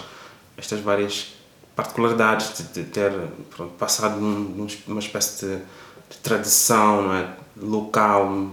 estas 0.57 0.81
várias 0.81 1.33
particularidades 1.75 2.57
de, 2.57 2.63
de 2.63 2.83
ter 2.89 3.11
pronto, 3.55 3.73
passado 3.75 4.19
num, 4.19 4.67
numa 4.85 4.99
espécie 4.99 5.45
de, 5.45 5.55
de, 5.55 6.17
tradição 6.21 7.03
não 7.03 7.13
é? 7.13 7.27
Local, 7.57 8.49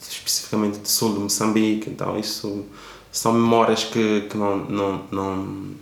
especificamente 0.00 0.78
do 0.78 0.88
sul 0.88 1.14
de 1.14 1.20
Moçambique. 1.20 1.90
Então, 1.90 2.18
isso 2.18 2.64
são 3.12 3.32
memórias 3.32 3.84
que, 3.84 4.22
que 4.22 4.36
não, 4.36 4.56
não, 4.56 5.04
não, 5.10 5.74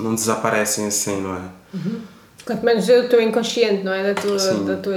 não 0.00 0.14
desaparecem 0.14 0.86
assim, 0.86 1.20
não 1.20 1.36
é? 1.36 1.42
Uhum. 1.74 2.00
Quanto 2.44 2.64
menos 2.64 2.88
eu 2.88 3.04
estou 3.04 3.20
inconsciente, 3.20 3.84
não 3.84 3.92
é? 3.92 4.12
Da 4.12 4.20
tua, 4.20 4.36
da 4.36 4.76
tua 4.76 4.96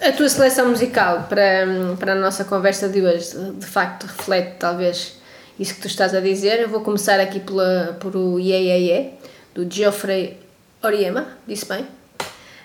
a 0.00 0.12
tua 0.12 0.28
seleção 0.28 0.68
musical 0.68 1.26
para, 1.28 1.66
para 1.98 2.12
a 2.12 2.14
nossa 2.14 2.44
conversa 2.44 2.88
de 2.88 3.00
hoje, 3.00 3.36
de 3.58 3.66
facto, 3.66 4.04
reflete 4.04 4.56
talvez 4.58 5.18
isso 5.58 5.74
que 5.74 5.80
tu 5.80 5.86
estás 5.86 6.14
a 6.14 6.20
dizer. 6.20 6.60
Eu 6.60 6.68
vou 6.68 6.80
começar 6.80 7.18
aqui 7.20 7.40
pela, 7.40 7.96
por 8.00 8.14
o 8.16 8.38
Ye 8.38 8.54
Ye 8.54 8.90
Ye, 8.90 9.10
do 9.54 9.72
Geoffrey 9.72 10.38
Oriema, 10.82 11.26
disse 11.46 11.66
bem. 11.66 11.86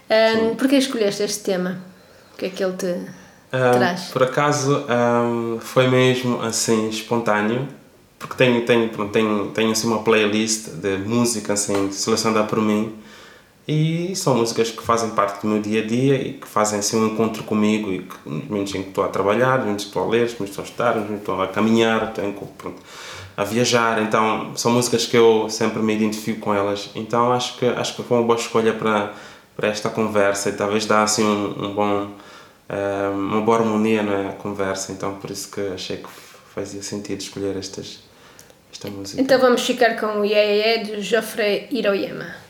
Um, 0.10 0.56
Porquê 0.56 0.78
escolheste 0.78 1.24
este 1.24 1.44
tema? 1.44 1.82
O 2.34 2.38
que 2.38 2.48
é 2.48 2.50
que 2.50 2.64
ele 2.64 2.76
te 2.76 2.96
um? 3.52 4.12
Por 4.12 4.24
acaso 4.24 4.86
um, 4.88 5.60
foi 5.60 5.88
mesmo 5.88 6.42
assim 6.42 6.90
espontâneo, 6.90 7.68
porque 8.18 8.36
tenho, 8.36 8.66
tenho, 8.66 8.90
tenho, 9.10 9.48
tenho 9.48 9.72
assim, 9.72 9.88
uma 9.88 10.04
playlist 10.04 10.70
de 10.70 10.98
música 10.98 11.54
assim, 11.54 11.92
selecionada 11.92 12.46
por 12.46 12.60
mim 12.62 12.96
e 13.72 14.16
são 14.16 14.36
músicas 14.36 14.72
que 14.72 14.82
fazem 14.82 15.12
parte 15.12 15.44
do 15.44 15.48
meu 15.48 15.62
dia 15.62 15.84
a 15.84 15.86
dia 15.86 16.16
e 16.16 16.34
que 16.34 16.48
fazem 16.48 16.80
assim 16.80 16.98
um 16.98 17.06
encontro 17.06 17.44
comigo 17.44 17.94
e 17.94 18.00
que 18.00 18.16
nos 18.26 18.46
momentos 18.46 18.74
em 18.74 18.82
que 18.82 18.90
estou 18.90 19.04
a 19.04 19.10
trabalhar, 19.10 19.58
nos 19.58 19.66
momentos 19.66 19.84
que 19.84 19.90
estou 19.92 20.04
a 20.04 20.08
ler, 20.08 20.22
nos 20.24 20.34
momentos 20.34 20.56
que 20.56 20.62
estou 20.62 20.64
a 20.64 20.68
estudar, 20.68 20.96
nos 20.96 21.04
momentos 21.04 21.26
que 21.26 21.32
estou 21.32 21.42
a 21.44 21.48
caminhar, 21.48 22.14
estou 22.18 22.48
pronto, 22.58 22.82
a 23.38 23.44
viajar. 23.44 24.02
Então 24.02 24.54
são 24.56 24.72
músicas 24.72 25.06
que 25.06 25.16
eu 25.16 25.48
sempre 25.52 25.84
me 25.84 25.94
identifico 25.94 26.40
com 26.40 26.56
elas. 26.56 26.90
Então 26.96 27.32
acho 27.32 27.58
que, 27.58 27.66
acho 27.68 27.96
que 27.96 28.02
foi 28.02 28.18
uma 28.18 28.26
boa 28.26 28.40
escolha 28.40 28.74
para, 28.74 29.14
para 29.56 29.68
esta 29.68 29.88
conversa 29.88 30.50
e 30.50 30.54
talvez 30.54 30.88
dá 30.88 31.04
assim 31.04 31.24
um, 31.24 31.66
um 31.66 31.74
bom, 31.76 32.08
uma 33.14 33.42
boa 33.42 33.60
harmonia 33.60 34.04
na 34.04 34.34
conversa. 34.34 34.92
Então 34.92 35.16
por 35.16 35.30
isso 35.30 35.50
que 35.52 35.62
achei 35.62 35.98
que 35.98 36.10
fazia 36.54 36.82
sentido 36.82 37.20
escolher 37.22 37.58
estas, 37.58 38.00
esta 38.72 38.90
música. 38.90 39.22
Então 39.22 39.40
vamos 39.40 39.66
ficar 39.66 40.00
com 40.00 40.20
o 40.20 40.26
Yeah 40.26 40.52
Yeah 40.52 40.84
de 40.84 41.02
Geoffrey 41.02 41.68
Hiroyama. 41.72 42.49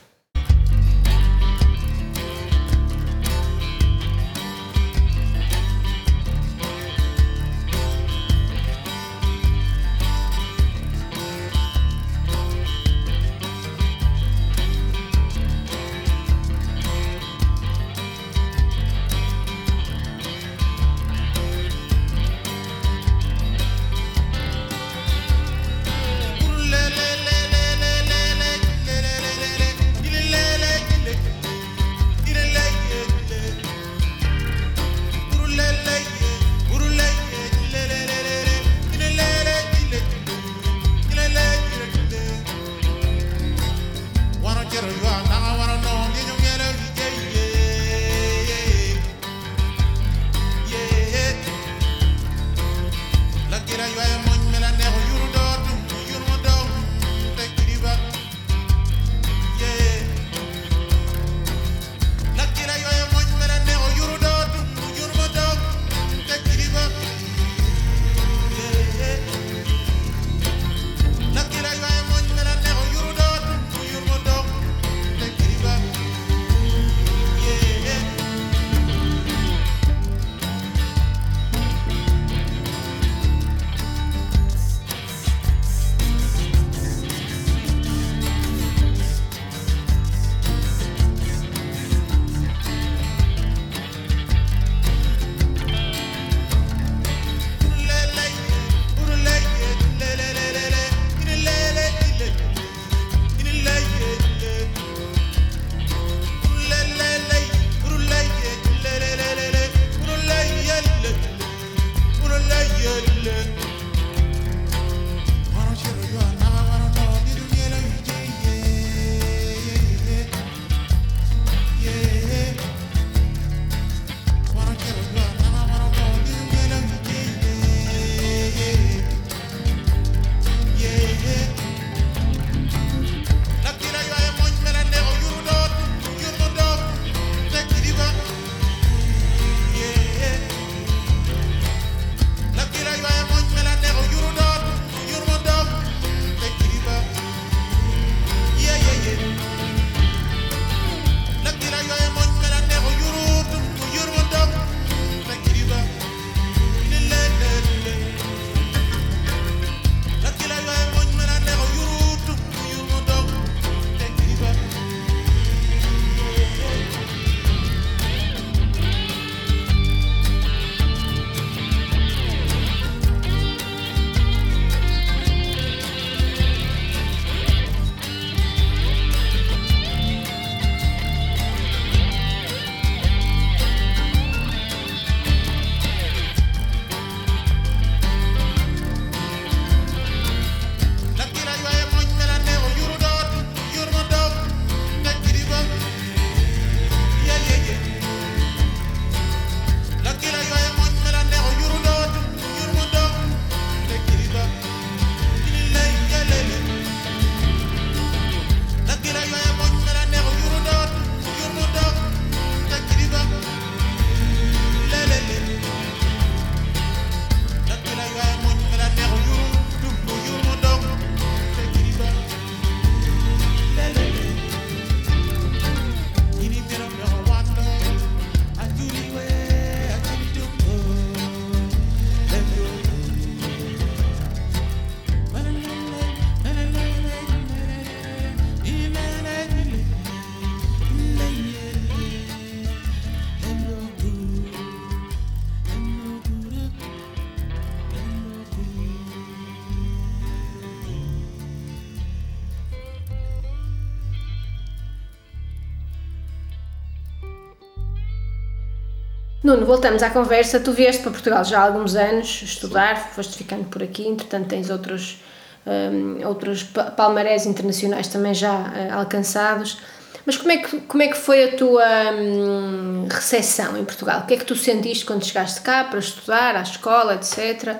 Nuno, 259.42 259.66
voltamos 259.66 260.04
à 260.04 260.10
conversa. 260.10 260.60
Tu 260.60 260.72
vieste 260.74 261.02
para 261.02 261.12
Portugal 261.12 261.46
já 261.46 261.60
há 261.60 261.64
alguns 261.64 261.96
anos 261.96 262.42
estudar, 262.42 262.98
foste 263.14 263.38
ficando 263.38 263.66
por 263.66 263.82
aqui, 263.82 264.06
entretanto 264.06 264.48
tens 264.48 264.70
outros, 264.70 265.24
um, 265.66 266.28
outros 266.28 266.64
palmarés 266.98 267.46
internacionais 267.46 268.10
também 268.10 268.34
já 268.34 268.54
uh, 268.54 269.00
alcançados. 269.00 269.78
Mas 270.26 270.36
como 270.36 270.52
é, 270.52 270.58
que, 270.58 270.82
como 270.82 271.02
é 271.02 271.08
que 271.08 271.18
foi 271.18 271.46
a 271.46 271.56
tua 271.56 271.86
hum, 272.14 273.08
recepção 273.10 273.78
em 273.78 273.86
Portugal? 273.86 274.20
O 274.20 274.26
que 274.26 274.34
é 274.34 274.38
que 274.38 274.46
tu 274.46 274.56
sentiste 274.56 275.06
quando 275.06 275.26
chegaste 275.26 275.62
cá 275.62 275.86
para 275.86 276.00
estudar, 276.00 276.58
à 276.58 276.62
escola, 276.62 277.16
etc.? 277.16 277.78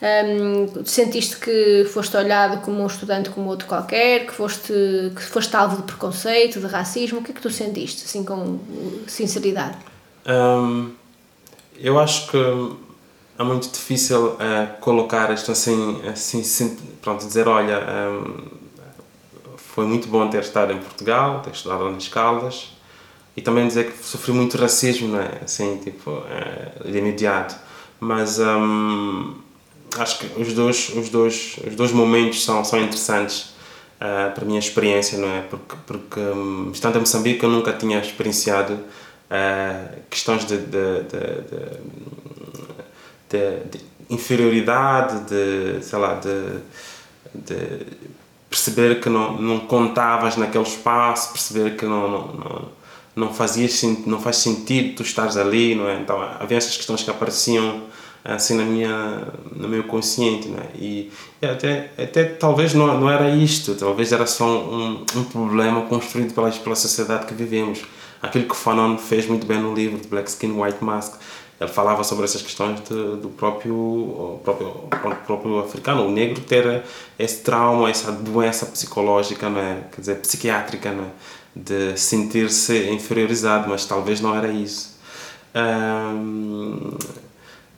Um, 0.00 0.84
sentiste 0.86 1.36
que 1.36 1.84
foste 1.92 2.16
olhado 2.16 2.62
como 2.62 2.82
um 2.82 2.86
estudante 2.86 3.28
como 3.30 3.50
outro 3.50 3.66
qualquer, 3.66 4.26
que 4.26 4.32
foste, 4.32 4.72
que 5.14 5.22
foste 5.22 5.54
alvo 5.54 5.78
de 5.78 5.82
preconceito, 5.82 6.60
de 6.60 6.66
racismo? 6.68 7.18
O 7.18 7.22
que 7.22 7.32
é 7.32 7.34
que 7.34 7.42
tu 7.42 7.50
sentiste, 7.50 8.04
assim, 8.04 8.24
com 8.24 8.60
sinceridade? 9.06 9.76
Um, 10.26 10.99
eu 11.80 11.98
acho 11.98 12.30
que 12.30 12.36
é 13.38 13.42
muito 13.42 13.70
difícil 13.70 14.32
uh, 14.32 14.80
colocar 14.80 15.32
isto 15.32 15.50
assim, 15.50 16.00
assim, 16.06 16.76
pronto, 17.00 17.26
dizer, 17.26 17.48
olha, 17.48 17.80
um, 18.10 18.60
foi 19.56 19.86
muito 19.86 20.08
bom 20.08 20.28
ter 20.28 20.42
estado 20.42 20.72
em 20.72 20.78
Portugal, 20.78 21.40
ter 21.40 21.52
estudado 21.52 21.88
nas 21.90 22.06
Caldas 22.06 22.72
e 23.34 23.40
também 23.40 23.66
dizer 23.66 23.92
que 23.92 24.04
sofri 24.04 24.32
muito 24.32 24.58
racismo, 24.58 25.08
não 25.08 25.20
é? 25.20 25.40
Assim, 25.42 25.78
tipo, 25.78 26.10
uh, 26.10 26.90
de 26.90 26.98
imediato. 26.98 27.56
Mas 27.98 28.38
um, 28.38 29.36
acho 29.98 30.18
que 30.18 30.40
os 30.40 30.52
dois, 30.52 30.90
os 30.94 31.08
dois, 31.08 31.56
os 31.66 31.74
dois 31.74 31.92
momentos 31.92 32.44
são, 32.44 32.62
são 32.62 32.78
interessantes 32.78 33.54
uh, 33.96 34.34
para 34.34 34.42
a 34.42 34.46
minha 34.46 34.58
experiência, 34.58 35.16
não 35.16 35.28
é? 35.28 35.40
Porque, 35.42 35.76
porque 35.86 36.20
um, 36.20 36.70
estando 36.72 36.96
em 36.96 37.00
Moçambique 37.00 37.42
eu 37.42 37.50
nunca 37.50 37.72
tinha 37.72 37.98
experienciado 38.00 38.78
uh, 39.30 39.96
questões 40.10 40.44
de, 40.44 40.58
de, 40.58 41.02
de, 43.30 43.60
de, 43.70 43.80
inferioridade, 44.10 45.20
de, 45.28 45.84
sei 45.84 45.98
lá, 45.98 46.14
de, 46.14 46.60
perceber 48.48 49.00
que 49.00 49.08
não, 49.08 49.40
não 49.40 49.60
contavas 49.60 50.36
naquele 50.36 50.64
espaço, 50.64 51.32
perceber 51.32 51.76
que 51.76 51.84
não, 51.84 52.10
não, 52.10 52.26
não, 52.26 52.68
não, 53.14 53.32
fazias, 53.32 53.80
não 54.04 54.20
faz 54.20 54.38
sentido 54.38 54.96
tu 54.96 55.02
estares 55.02 55.36
ali, 55.36 55.76
não 55.76 55.88
é? 55.88 56.00
Então 56.00 56.20
havia 56.40 56.58
essas 56.58 56.76
questões 56.76 57.04
que 57.04 57.10
apareciam 57.10 57.84
assim 58.24 58.54
na 58.54 58.64
minha 58.64 59.28
no 59.50 59.66
meu 59.66 59.84
consciente 59.84 60.46
né? 60.48 60.66
e, 60.74 61.10
e 61.40 61.46
até 61.46 61.90
até 61.96 62.24
talvez 62.24 62.74
não, 62.74 63.00
não 63.00 63.10
era 63.10 63.30
isto 63.30 63.74
talvez 63.74 64.12
era 64.12 64.26
só 64.26 64.44
um, 64.46 65.06
um 65.16 65.24
problema 65.24 65.80
construído 65.86 66.34
pela 66.34 66.50
pela 66.50 66.76
sociedade 66.76 67.24
que 67.24 67.32
vivemos 67.32 67.82
aquilo 68.22 68.46
que 68.46 68.56
Fanon 68.56 68.98
fez 68.98 69.26
muito 69.26 69.46
bem 69.46 69.60
no 69.60 69.74
livro 69.74 69.98
de 69.98 70.08
Black 70.08 70.28
Skin 70.28 70.52
White 70.52 70.82
Mask. 70.82 71.14
Ele 71.60 71.70
falava 71.70 72.02
sobre 72.04 72.24
essas 72.24 72.40
questões 72.40 72.80
de, 72.84 72.94
do 73.16 73.28
próprio 73.36 74.40
próprio 74.42 74.70
próprio 75.26 75.58
africano 75.58 76.06
o 76.06 76.10
negro 76.10 76.40
ter 76.40 76.82
esse 77.18 77.42
trauma 77.42 77.90
essa 77.90 78.10
doença 78.10 78.64
psicológica 78.64 79.50
né 79.50 79.84
quer 79.92 80.00
dizer 80.00 80.14
psiquiátrica 80.20 80.90
né 80.90 81.10
de 81.54 81.98
sentir-se 81.98 82.90
inferiorizado 82.90 83.68
mas 83.68 83.84
talvez 83.84 84.22
não 84.22 84.34
era 84.34 84.48
isso. 84.48 84.98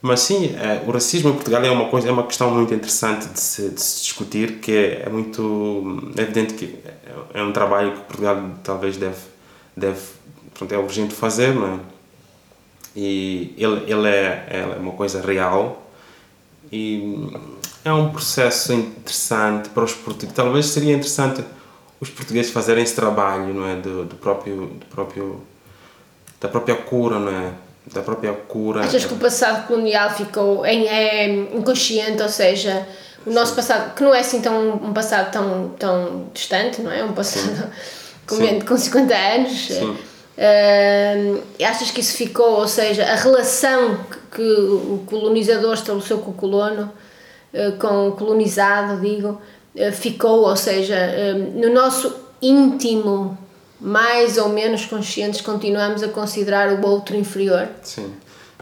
Mas 0.03 0.21
sim, 0.21 0.57
é, 0.57 0.83
o 0.85 0.91
racismo 0.91 1.31
em 1.31 1.35
Portugal 1.35 1.63
é 1.65 1.71
uma 1.71 1.89
coisa, 1.89 2.09
é 2.09 2.13
uma 2.13 2.25
questão 2.25 2.51
muito 2.51 2.75
interessante 2.75 3.29
de 3.29 3.39
se, 3.39 3.71
de 3.71 3.81
se 3.81 4.01
discutir, 4.01 4.59
que 4.59 4.73
é, 4.73 5.03
é 5.07 5.09
muito 5.09 6.11
é 6.17 6.23
evidente 6.23 6.55
que 6.55 6.77
é, 6.85 7.39
é 7.39 7.43
um 7.43 7.53
trabalho 7.53 7.93
que 7.93 8.01
Portugal 8.01 8.51
talvez 8.65 8.97
deve, 8.97 9.21
deve 9.77 10.01
pronto, 10.55 10.73
é 10.73 10.79
urgente 10.79 11.15
fazer, 11.15 11.55
não 11.55 11.75
é? 11.75 11.79
E 12.95 13.55
ele, 13.57 13.91
ele 13.91 14.09
é, 14.09 14.47
é 14.51 14.77
uma 14.79 14.93
coisa 14.93 15.21
real 15.21 15.83
e 16.71 17.29
é 17.85 17.93
um 17.93 18.11
processo 18.11 18.73
interessante 18.73 19.71
para 19.71 19.85
os 19.85 19.95
portugueses. 19.95 20.35
Talvez 20.35 20.67
seria 20.67 20.93
interessante 20.93 21.43
os 22.01 22.11
portugueses 22.11 22.53
fazerem 22.53 22.83
esse 22.83 22.95
trabalho, 22.95 23.55
não 23.55 23.67
é, 23.67 23.77
do, 23.77 24.05
do 24.05 24.17
próprio, 24.17 24.67
do 24.67 24.87
próprio 24.87 25.41
da 26.41 26.49
própria 26.49 26.75
cura, 26.75 27.19
não 27.19 27.31
é? 27.31 27.53
da 27.87 28.03
própria 28.03 28.33
cura. 28.33 28.81
Achas 28.81 29.05
que 29.05 29.15
o 29.15 29.17
passado 29.17 29.67
colonial 29.67 30.11
ficou 30.11 30.65
em, 30.65 30.87
é, 30.87 31.27
inconsciente, 31.57 32.23
ou 32.23 32.29
seja, 32.29 32.87
o 33.27 33.31
nosso 33.31 33.51
Sim. 33.51 33.57
passado, 33.57 33.95
que 33.95 34.03
não 34.03 34.15
é 34.15 34.21
assim 34.21 34.41
tão, 34.41 34.75
um 34.75 34.93
passado 34.93 35.33
tão, 35.33 35.69
tão 35.79 36.31
distante, 36.33 36.81
não 36.81 36.91
é? 36.91 37.05
Um 37.05 37.13
passado 37.13 37.71
com, 38.27 38.61
com 38.61 38.77
50 38.77 39.15
anos. 39.15 39.67
Sim. 39.67 39.97
Uh, 40.43 41.41
achas 41.65 41.93
que 41.93 42.01
isso 42.01 42.17
ficou, 42.17 42.59
ou 42.59 42.67
seja, 42.67 43.05
a 43.05 43.15
relação 43.15 43.97
que, 44.35 44.43
o 44.43 45.05
colonizador 45.07 45.75
estabeleceu 45.75 46.19
com 46.19 46.33
o 46.33 46.35
colono, 46.35 46.91
uh, 47.55 47.79
com 47.79 48.09
o 48.09 48.13
colonizado, 48.13 49.01
digo, 49.01 49.41
uh, 49.77 49.93
ficou, 49.93 50.41
ou 50.41 50.57
seja, 50.57 50.97
no 51.55 51.73
nosso 51.73 52.13
íntimo 52.41 53.39
mais 53.81 54.37
ou 54.37 54.49
menos 54.49 54.85
conscientes, 54.85 55.41
continuamos 55.41 56.03
a 56.03 56.09
considerar 56.09 56.73
o 56.73 56.87
outro 56.87 57.17
inferior? 57.17 57.69
Sim. 57.83 58.13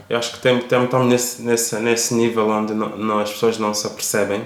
Eu 0.07 0.19
acho 0.19 0.31
que 0.31 0.37
estamos 0.37 0.65
tem, 0.65 0.87
tem, 0.87 1.05
nesse, 1.07 1.41
nesse, 1.41 1.75
nesse 1.77 2.13
nível 2.13 2.47
onde 2.47 2.73
não, 2.73 2.89
não, 2.97 3.19
as 3.19 3.31
pessoas 3.31 3.57
não 3.57 3.73
se 3.73 3.87
apercebem 3.87 4.43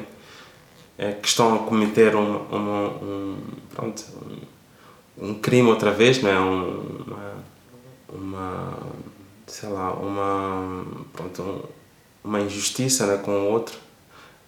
é, 0.98 1.12
que 1.12 1.28
estão 1.28 1.56
a 1.56 1.60
cometer 1.60 2.16
um, 2.16 2.36
um, 2.52 2.86
um, 3.02 3.38
pronto, 3.74 4.04
um, 4.22 4.55
um 5.18 5.34
crime 5.34 5.70
outra 5.70 5.92
vez, 5.92 6.22
não 6.22 6.30
é? 6.30 6.40
Um, 6.40 7.04
uma, 7.08 7.34
uma, 8.14 8.78
sei 9.48 9.70
lá, 9.70 9.94
uma, 9.94 10.86
pronto, 11.14 11.70
uma 12.24 12.42
injustiça 12.42 13.06
né, 13.06 13.18
com 13.18 13.32
o 13.32 13.52
outro. 13.52 13.78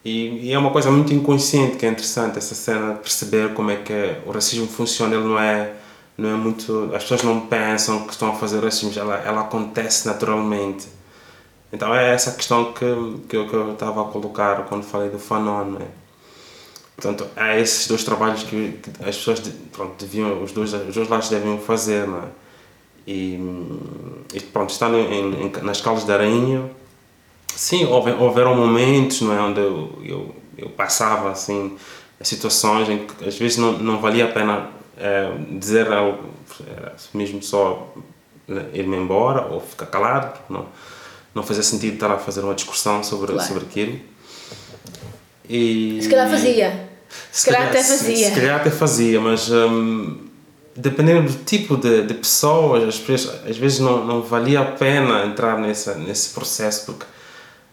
E, 0.04 0.48
e, 0.48 0.54
é 0.54 0.58
uma 0.60 0.72
coisa 0.72 0.90
muito 0.92 1.14
inconsciente 1.14 1.78
que 1.78 1.86
é 1.86 1.90
interessante 1.90 2.38
essa 2.38 2.56
cena, 2.56 2.96
perceber 2.96 3.54
como 3.54 3.72
é 3.72 3.78
que 3.78 4.18
o 4.26 4.32
racismo 4.32 4.68
funciona. 4.68 5.16
Ele 5.16 5.26
não 5.26 5.40
é 5.40 5.74
não 6.18 6.30
é 6.32 6.34
muito 6.34 6.92
as 6.96 7.04
pessoas 7.04 7.24
não 7.24 7.42
pensam 7.42 8.06
que 8.06 8.12
estão 8.12 8.32
a 8.32 8.34
fazer 8.34 8.60
racismo 8.64 8.92
ela 9.00 9.18
ela 9.18 9.42
acontece 9.42 10.08
naturalmente 10.08 10.88
então 11.72 11.94
é 11.94 12.14
essa 12.14 12.32
questão 12.32 12.74
que 12.74 12.86
que 13.30 13.38
eu, 13.38 13.48
que 13.48 13.54
eu 13.54 13.74
estava 13.74 14.02
a 14.02 14.06
colocar 14.06 14.66
quando 14.66 14.84
falei 14.84 15.10
do 15.10 15.20
Fanon 15.20 15.66
né? 15.66 15.88
Portanto 16.98 17.26
é 17.38 17.62
esses 17.62 17.88
dois 17.88 18.04
trabalhos 18.04 18.44
que, 18.44 18.74
que 18.74 18.90
as 19.08 19.16
pessoas 19.16 19.40
pronto 19.72 20.04
deviam 20.04 20.44
os 20.44 20.52
dois 20.52 20.74
os 20.74 20.94
dois 20.94 21.08
lados 21.08 21.30
devem 21.30 21.58
fazer 21.60 22.06
né? 22.06 22.24
e, 23.06 23.40
e 24.34 24.40
pronto 24.42 24.74
em, 24.96 25.46
em, 25.46 25.52
nas 25.62 25.80
calas 25.80 26.04
de 26.04 26.12
Aranha 26.12 26.70
sim 27.56 27.86
houve, 27.86 28.12
houveram 28.12 28.56
momentos 28.56 29.22
não 29.22 29.34
é 29.34 29.40
onde 29.40 29.62
eu, 29.62 30.02
eu, 30.04 30.36
eu 30.58 30.70
passava 30.72 31.32
assim 31.32 31.78
situações 32.22 32.90
em 32.90 33.06
que 33.06 33.26
às 33.28 33.38
vezes 33.38 33.58
não, 33.58 33.74
não 33.74 34.00
valia 34.02 34.26
a 34.26 34.32
pena 34.32 34.70
é, 34.98 35.32
dizer 35.52 35.92
algo, 35.92 36.24
é, 36.66 36.92
mesmo 37.14 37.42
só 37.44 37.94
ir-me 38.74 38.98
embora 38.98 39.46
ou 39.46 39.60
ficar 39.62 39.86
calado, 39.88 40.32
porque 40.38 40.54
não, 40.54 40.66
não 41.36 41.44
fazia 41.44 41.64
sentido 41.64 41.96
estar 41.96 42.12
a 42.12 42.18
fazer 42.18 42.42
uma 42.42 42.56
discussão 42.56 43.04
sobre, 43.04 43.34
claro. 43.34 43.48
sobre 43.48 43.66
aquilo. 43.66 44.00
E, 45.50 46.00
se 46.02 46.10
calhar 46.10 46.30
fazia. 46.30 46.90
Se, 47.32 47.42
se 47.42 47.46
calhar, 47.46 47.68
calhar, 47.68 47.82
até 47.82 47.84
fazia. 47.84 48.16
Se, 48.16 48.24
se, 48.26 48.32
calhar 48.32 48.60
até 48.60 48.70
fazia, 48.70 49.22
mas 49.22 49.50
hum, 49.50 50.18
dependendo 50.76 51.32
do 51.32 51.44
tipo 51.44 51.78
de, 51.78 52.04
de 52.04 52.14
pessoas, 52.14 52.84
às 52.84 53.58
vezes, 53.58 53.80
não, 53.80 54.06
não 54.06 54.22
valia 54.22 54.62
a 54.62 54.66
pena 54.66 55.26
entrar 55.26 55.58
nessa, 55.60 55.96
nesse 55.96 56.30
processo 56.34 56.86
porque 56.86 57.06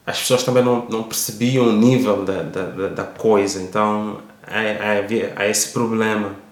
as 0.07 0.21
pessoas 0.21 0.43
também 0.43 0.63
não, 0.63 0.87
não 0.89 1.03
percebiam 1.03 1.67
o 1.67 1.73
nível 1.73 2.25
da, 2.25 2.43
da, 2.43 2.89
da 2.89 3.05
coisa, 3.05 3.63
então 3.63 4.19
há, 4.47 4.61
há, 4.61 5.43
há 5.43 5.49
esse 5.49 5.71
problema 5.71 6.45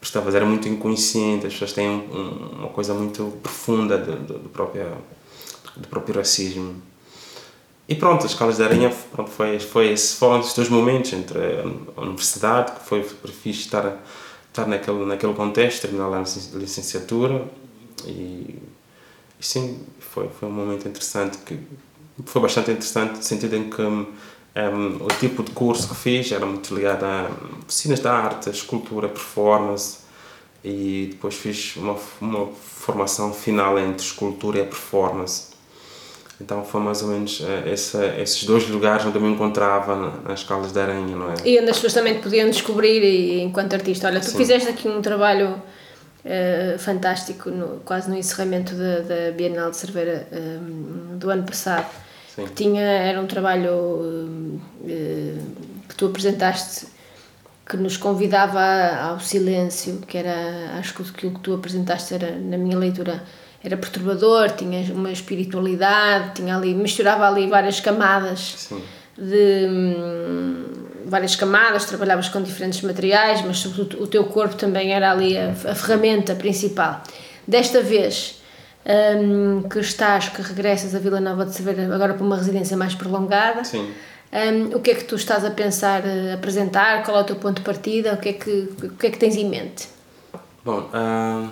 estavas 0.00 0.34
era 0.34 0.44
muito 0.44 0.68
inconsciente, 0.68 1.46
as 1.46 1.52
pessoas 1.52 1.72
têm 1.72 1.88
um, 1.88 2.58
uma 2.58 2.68
coisa 2.68 2.94
muito 2.94 3.38
profunda 3.42 3.98
do, 3.98 4.16
do, 4.16 4.38
do, 4.38 4.48
próprio, 4.48 4.86
do 5.76 5.88
próprio 5.88 6.16
racismo. 6.16 6.80
E 7.88 7.94
pronto, 7.94 8.26
as 8.26 8.32
escolas 8.32 8.58
de 8.58 8.62
aranha 8.62 8.94
pronto, 9.10 9.30
foi, 9.30 9.58
foi, 9.58 9.96
foram 9.96 10.40
esses 10.40 10.52
dois 10.52 10.68
momentos 10.68 11.10
entre 11.14 11.38
a 11.96 12.00
universidade, 12.02 12.72
que 12.72 12.86
foi, 12.86 13.02
fixe 13.02 13.60
estar, 13.60 13.96
estar 14.48 14.66
naquele, 14.66 15.06
naquele 15.06 15.32
contexto, 15.32 15.82
terminar 15.82 16.08
lá 16.08 16.18
a 16.18 16.58
licenciatura, 16.58 17.48
e, 18.04 18.58
e 19.40 19.42
sim, 19.46 19.80
foi, 19.98 20.28
foi 20.28 20.48
um 20.48 20.52
momento 20.52 20.86
interessante, 20.86 21.38
que 21.38 21.58
foi 22.26 22.42
bastante 22.42 22.70
interessante, 22.70 23.16
no 23.16 23.22
sentido 23.22 23.56
em 23.56 23.70
que 23.70 23.80
um, 23.80 24.06
o 25.00 25.08
tipo 25.18 25.42
de 25.42 25.52
curso 25.52 25.88
que 25.88 25.94
fiz 25.94 26.30
era 26.30 26.44
muito 26.44 26.74
ligado 26.74 27.04
a 27.04 27.30
oficinas 27.66 28.00
de 28.00 28.08
arte, 28.08 28.50
escultura, 28.50 29.08
performance 29.08 29.98
e 30.64 31.08
depois 31.12 31.34
fiz 31.36 31.76
uma, 31.76 31.96
uma 32.20 32.46
formação 32.48 33.32
final 33.32 33.78
entre 33.78 34.04
escultura 34.04 34.58
e 34.58 34.64
performance. 34.64 35.57
Então 36.40 36.64
foi 36.64 36.80
mais 36.80 37.02
ou 37.02 37.08
menos 37.08 37.40
uh, 37.40 37.46
essa, 37.66 38.06
esses 38.18 38.44
dois 38.44 38.68
lugares 38.68 39.04
onde 39.04 39.16
eu 39.16 39.22
me 39.22 39.28
encontrava 39.28 39.96
na, 39.96 40.10
nas 40.28 40.40
escalas 40.40 40.72
de 40.72 40.78
aranha, 40.78 41.16
não 41.16 41.32
é? 41.32 41.34
E 41.44 41.58
onde 41.58 41.70
as 41.70 41.76
pessoas 41.76 41.94
também 41.94 42.20
podiam 42.20 42.48
descobrir 42.48 43.02
e, 43.02 43.40
enquanto 43.40 43.74
artista. 43.74 44.06
Olha, 44.06 44.20
tu 44.20 44.30
Sim. 44.30 44.36
fizeste 44.36 44.68
aqui 44.68 44.88
um 44.88 45.02
trabalho 45.02 45.60
uh, 46.24 46.78
fantástico, 46.78 47.50
no, 47.50 47.80
quase 47.84 48.08
no 48.08 48.16
encerramento 48.16 48.74
da, 48.74 49.00
da 49.00 49.32
Bienal 49.32 49.70
de 49.70 49.76
Cerveira 49.76 50.28
um, 50.32 51.18
do 51.18 51.28
ano 51.28 51.42
passado. 51.42 51.88
Sim. 52.34 52.44
Que 52.44 52.52
tinha, 52.52 52.82
era 52.82 53.20
um 53.20 53.26
trabalho 53.26 53.74
uh, 53.74 54.60
que 55.88 55.94
tu 55.96 56.06
apresentaste 56.06 56.86
que 57.68 57.76
nos 57.76 57.98
convidava 57.98 58.60
ao 59.10 59.20
silêncio, 59.20 59.98
que 60.06 60.16
era, 60.16 60.78
acho 60.78 60.94
que 60.94 61.02
aquilo 61.02 61.34
que 61.34 61.40
tu 61.40 61.52
apresentaste 61.52 62.14
era, 62.14 62.30
na 62.38 62.56
minha 62.56 62.78
leitura, 62.78 63.22
era 63.62 63.76
perturbador, 63.76 64.50
tinha 64.52 64.92
uma 64.92 65.10
espiritualidade, 65.10 66.36
tinha 66.36 66.56
ali, 66.56 66.74
misturava 66.74 67.26
ali 67.26 67.46
várias 67.46 67.80
camadas 67.80 68.54
Sim. 68.56 68.82
de 69.16 69.66
hum, 69.68 70.64
várias 71.06 71.34
camadas, 71.34 71.84
trabalhavas 71.84 72.28
com 72.28 72.40
diferentes 72.40 72.80
materiais, 72.82 73.42
mas 73.42 73.58
sobretudo 73.58 74.02
o 74.02 74.06
teu 74.06 74.24
corpo 74.24 74.54
também 74.54 74.92
era 74.92 75.10
ali 75.10 75.36
a, 75.36 75.50
a 75.50 75.74
ferramenta 75.74 76.34
principal. 76.34 77.02
Desta 77.46 77.82
vez 77.82 78.40
hum, 78.86 79.62
que 79.68 79.80
estás, 79.80 80.28
que 80.28 80.40
regressas 80.40 80.94
a 80.94 80.98
Vila 80.98 81.20
Nova 81.20 81.44
de 81.44 81.54
Cerveira 81.54 81.92
agora 81.92 82.14
para 82.14 82.24
uma 82.24 82.36
residência 82.36 82.76
mais 82.76 82.94
prolongada, 82.94 83.64
Sim. 83.64 83.92
Um, 84.30 84.76
o 84.76 84.80
que 84.80 84.90
é 84.90 84.94
que 84.94 85.04
tu 85.04 85.14
estás 85.14 85.42
a 85.42 85.50
pensar 85.50 86.02
uh, 86.02 86.34
apresentar? 86.34 87.02
Qual 87.02 87.16
é 87.16 87.20
o 87.20 87.24
teu 87.24 87.36
ponto 87.36 87.56
de 87.56 87.62
partida? 87.62 88.12
O 88.12 88.18
que 88.18 88.28
é 88.28 88.32
que, 88.34 88.68
o 88.82 88.90
que, 88.90 89.06
é 89.06 89.10
que 89.10 89.18
tens 89.18 89.36
em 89.36 89.48
mente? 89.48 89.88
Bom, 90.62 90.80
uh, 90.80 91.48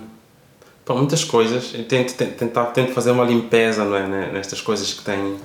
para 0.86 0.94
muitas 0.94 1.24
coisas, 1.24 1.74
eu 1.74 1.84
tento, 1.84 2.14
tento, 2.14 2.36
tentar, 2.36 2.64
tento 2.66 2.92
fazer 2.92 3.10
uma 3.10 3.24
limpeza 3.24 3.84
não 3.84 3.96
é, 3.96 4.06
né, 4.06 4.30
nestas 4.32 4.60
coisas 4.60 4.94
que 4.94 5.04
tenho 5.04 5.38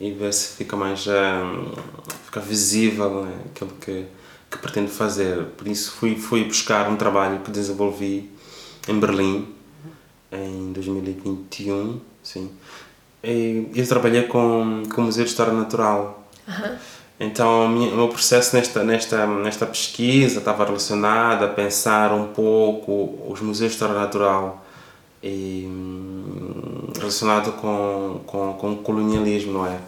e 0.00 0.10
ver 0.10 0.32
se 0.32 0.56
fica 0.56 0.76
mais 0.76 1.06
uh, 1.06 1.78
fica 2.24 2.40
visível 2.40 3.24
né, 3.24 3.32
aquilo 3.46 3.70
que, 3.80 4.06
que 4.50 4.58
pretendo 4.58 4.88
fazer. 4.88 5.44
Por 5.56 5.68
isso 5.68 5.92
fui, 5.92 6.16
fui 6.16 6.42
buscar 6.42 6.88
um 6.88 6.96
trabalho 6.96 7.40
que 7.40 7.50
desenvolvi 7.50 8.30
em 8.88 8.98
Berlim 8.98 9.54
em 10.32 10.72
2021, 10.72 12.00
sim. 12.22 12.50
E 13.22 13.68
eu 13.74 13.86
trabalhei 13.86 14.22
com, 14.22 14.82
com 14.92 15.02
o 15.02 15.04
Museu 15.04 15.24
de 15.24 15.30
História 15.30 15.52
Natural 15.52 16.18
Uhum. 16.48 16.76
Então, 17.20 17.66
o 17.66 17.68
meu 17.68 18.08
processo 18.08 18.56
nesta, 18.56 18.82
nesta, 18.82 19.26
nesta 19.26 19.66
pesquisa 19.66 20.38
estava 20.38 20.64
relacionado 20.64 21.44
a 21.44 21.48
pensar 21.48 22.12
um 22.12 22.28
pouco 22.28 23.18
os 23.28 23.40
museus 23.40 23.70
de 23.70 23.74
história 23.74 23.94
natural 23.94 24.64
e 25.22 25.68
relacionado 26.96 27.52
com, 27.52 28.20
com, 28.26 28.52
com 28.54 28.72
o 28.72 28.76
colonialismo, 28.78 29.52
não 29.52 29.66
é? 29.66 29.78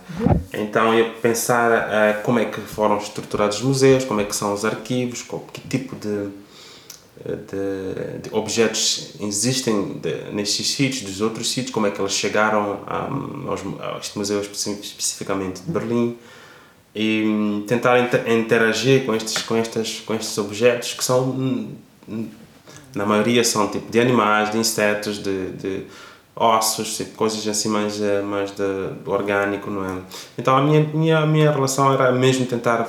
Então, 0.52 0.92
eu 0.92 1.12
pensar 1.14 1.70
uh, 1.70 2.22
como 2.22 2.38
é 2.38 2.46
que 2.46 2.60
foram 2.60 2.98
estruturados 2.98 3.58
os 3.58 3.62
museus, 3.62 4.04
como 4.04 4.20
é 4.20 4.24
que 4.24 4.34
são 4.34 4.52
os 4.52 4.64
arquivos, 4.64 5.24
que 5.52 5.60
tipo 5.60 5.94
de, 5.96 6.30
de, 7.24 8.28
de 8.28 8.34
objetos 8.34 9.14
existem 9.20 9.98
de, 9.98 10.32
nestes 10.32 10.68
sítios, 10.68 11.02
dos 11.02 11.20
outros 11.20 11.50
sítios, 11.50 11.72
como 11.72 11.86
é 11.86 11.90
que 11.90 12.00
eles 12.00 12.12
chegaram 12.12 12.80
a, 12.86 13.08
aos, 13.48 13.60
a 13.80 13.98
este 13.98 14.18
museu 14.18 14.40
especificamente 14.40 15.62
de 15.62 15.70
Berlim 15.70 16.16
e 16.94 17.22
hum, 17.24 17.64
tentar 17.66 17.98
interagir 18.28 19.06
com 19.06 19.14
estes 19.14 19.42
com 19.42 19.56
estes 19.56 20.00
com 20.00 20.12
estes 20.12 20.36
objetos 20.38 20.94
que 20.94 21.04
são 21.04 21.22
hum, 21.30 21.68
na 22.94 23.06
maioria 23.06 23.44
são 23.44 23.68
tipo 23.68 23.90
de 23.90 24.00
animais 24.00 24.50
de 24.50 24.58
insetos 24.58 25.18
de, 25.18 25.50
de 25.52 25.86
ossos 26.34 26.96
tipo, 26.96 27.16
coisas 27.16 27.46
assim 27.46 27.68
mais 27.68 28.00
eh, 28.00 28.22
mais 28.22 28.50
de, 28.50 28.62
orgânico 29.06 29.70
não 29.70 29.84
é? 29.84 29.98
Então 30.38 30.56
a 30.56 30.62
minha 30.62 30.82
minha 30.82 31.26
minha 31.26 31.50
relação 31.50 31.92
era 31.92 32.12
mesmo 32.12 32.46
tentar 32.46 32.88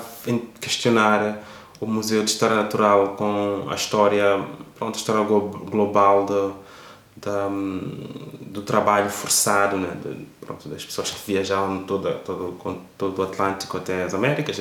questionar 0.59 1.39
o 1.79 1.85
museu 1.85 2.23
de 2.23 2.31
história 2.31 2.55
natural 2.55 3.15
com 3.17 3.67
a 3.69 3.75
história 3.75 4.43
pronto 4.77 4.95
a 4.95 4.97
história 4.97 5.23
global 5.23 6.25
do 6.25 6.53
da, 7.15 7.47
do 8.41 8.61
trabalho 8.63 9.09
forçado 9.09 9.77
né, 9.77 9.95
de, 10.03 10.25
pronto, 10.39 10.67
das 10.67 10.83
pessoas 10.83 11.11
que 11.11 11.31
viajavam 11.31 11.83
toda, 11.83 12.13
todo, 12.13 12.57
todo 12.97 13.19
o 13.19 13.23
Atlântico 13.23 13.77
até 13.77 14.03
as 14.03 14.13
Américas, 14.13 14.59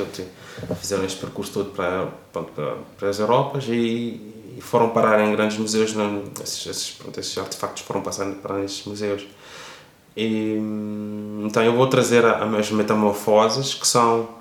fizeram 0.76 1.04
este 1.04 1.18
percurso 1.18 1.52
todo 1.52 1.70
para, 1.70 2.08
para, 2.32 2.76
para 2.98 3.08
as 3.08 3.18
Europas 3.18 3.64
e, 3.68 4.39
e, 4.60 4.62
foram 4.62 4.90
parar 4.90 5.20
em 5.20 5.32
grandes 5.32 5.58
museus, 5.58 5.94
né, 5.94 6.22
esses, 6.42 6.66
esses, 6.66 6.90
pronto, 6.92 7.18
esses 7.18 7.36
artefactos 7.36 7.82
foram 7.82 8.02
passando 8.02 8.36
para 8.36 8.62
esses 8.64 8.84
museus. 8.84 9.26
E, 10.16 10.56
então 11.44 11.62
eu 11.62 11.74
vou 11.74 11.86
trazer 11.86 12.24
as 12.26 12.70
metamorfoses 12.70 13.74
que 13.74 13.86
são 13.86 14.40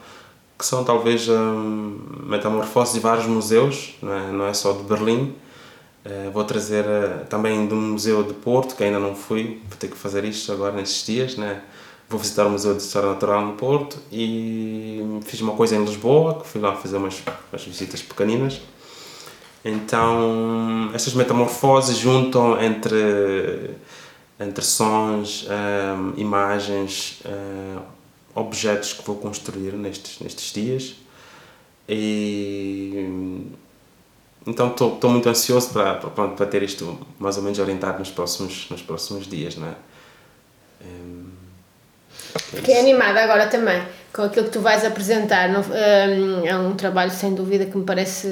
que 0.58 0.66
são 0.66 0.84
talvez 0.84 1.30
um, 1.30 1.98
metamorfoses 2.24 2.96
de 2.96 3.00
vários 3.00 3.26
museus, 3.26 3.96
não 4.02 4.14
é, 4.14 4.32
não 4.32 4.46
é 4.46 4.54
só 4.54 4.74
de 4.74 4.84
Berlim, 4.84 5.34
Uh, 6.06 6.32
vou 6.32 6.46
trazer 6.46 6.86
uh, 6.86 7.26
também 7.26 7.68
do 7.68 7.76
Museu 7.76 8.24
de 8.24 8.34
Porto, 8.34 8.76
que 8.76 8.84
ainda 8.84 9.00
não 9.00 9.14
fui, 9.14 9.62
vou 9.68 9.78
ter 9.78 9.90
que 9.90 9.98
fazer 9.98 10.24
isto 10.24 10.50
agora 10.52 10.74
nestes 10.74 11.06
dias, 11.06 11.36
né? 11.36 11.62
Vou 12.08 12.18
visitar 12.18 12.46
o 12.46 12.50
Museu 12.50 12.74
de 12.74 12.82
História 12.82 13.10
Natural 13.10 13.46
no 13.46 13.54
Porto 13.54 14.00
e 14.12 15.20
fiz 15.26 15.42
uma 15.42 15.54
coisa 15.54 15.76
em 15.76 15.84
Lisboa, 15.84 16.40
que 16.40 16.48
fui 16.48 16.62
lá 16.62 16.74
fazer 16.76 16.98
umas, 16.98 17.22
umas 17.52 17.64
visitas 17.66 18.02
pequeninas. 18.02 18.62
Então, 19.64 20.90
estas 20.94 21.14
metamorfoses 21.14 21.98
juntam 21.98 22.62
entre, 22.62 23.72
entre 24.40 24.64
sons, 24.64 25.44
um, 25.44 25.48
eh, 25.50 26.22
imagens, 26.22 27.22
um, 27.26 27.82
objetos 28.40 28.94
que 28.94 29.06
vou 29.06 29.18
construir 29.18 29.74
nestes, 29.74 30.20
nestes 30.20 30.54
dias. 30.54 30.96
E 31.88 33.10
então 34.48 34.70
estou 34.70 35.10
muito 35.10 35.28
ansioso 35.28 35.72
para, 35.72 35.96
para, 35.96 36.28
para 36.30 36.46
ter 36.46 36.64
isto 36.64 36.98
mais 37.20 37.36
ou 37.38 37.44
menos 37.44 37.60
orientado 37.60 38.00
nos 38.00 38.10
próximos, 38.10 38.68
nos 38.70 38.82
próximos 38.82 39.28
dias, 39.28 39.56
não 39.56 39.68
é? 39.68 39.76
Fiquei 42.36 42.80
animada 42.80 43.24
agora 43.24 43.48
também 43.48 43.82
com 44.14 44.24
aquilo 44.24 44.46
que 44.46 44.52
tu 44.52 44.62
vais 44.62 44.84
apresentar. 44.86 45.50
Um, 45.50 46.46
é 46.46 46.58
um 46.58 46.76
trabalho 46.76 47.12
sem 47.12 47.34
dúvida 47.34 47.66
que 47.66 47.78
me 47.78 47.84
parece, 47.84 48.28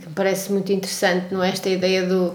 que 0.00 0.08
me 0.08 0.14
parece 0.14 0.52
muito 0.52 0.72
interessante, 0.72 1.32
não 1.32 1.42
é? 1.42 1.50
Esta 1.50 1.68
ideia 1.68 2.04
do, 2.04 2.34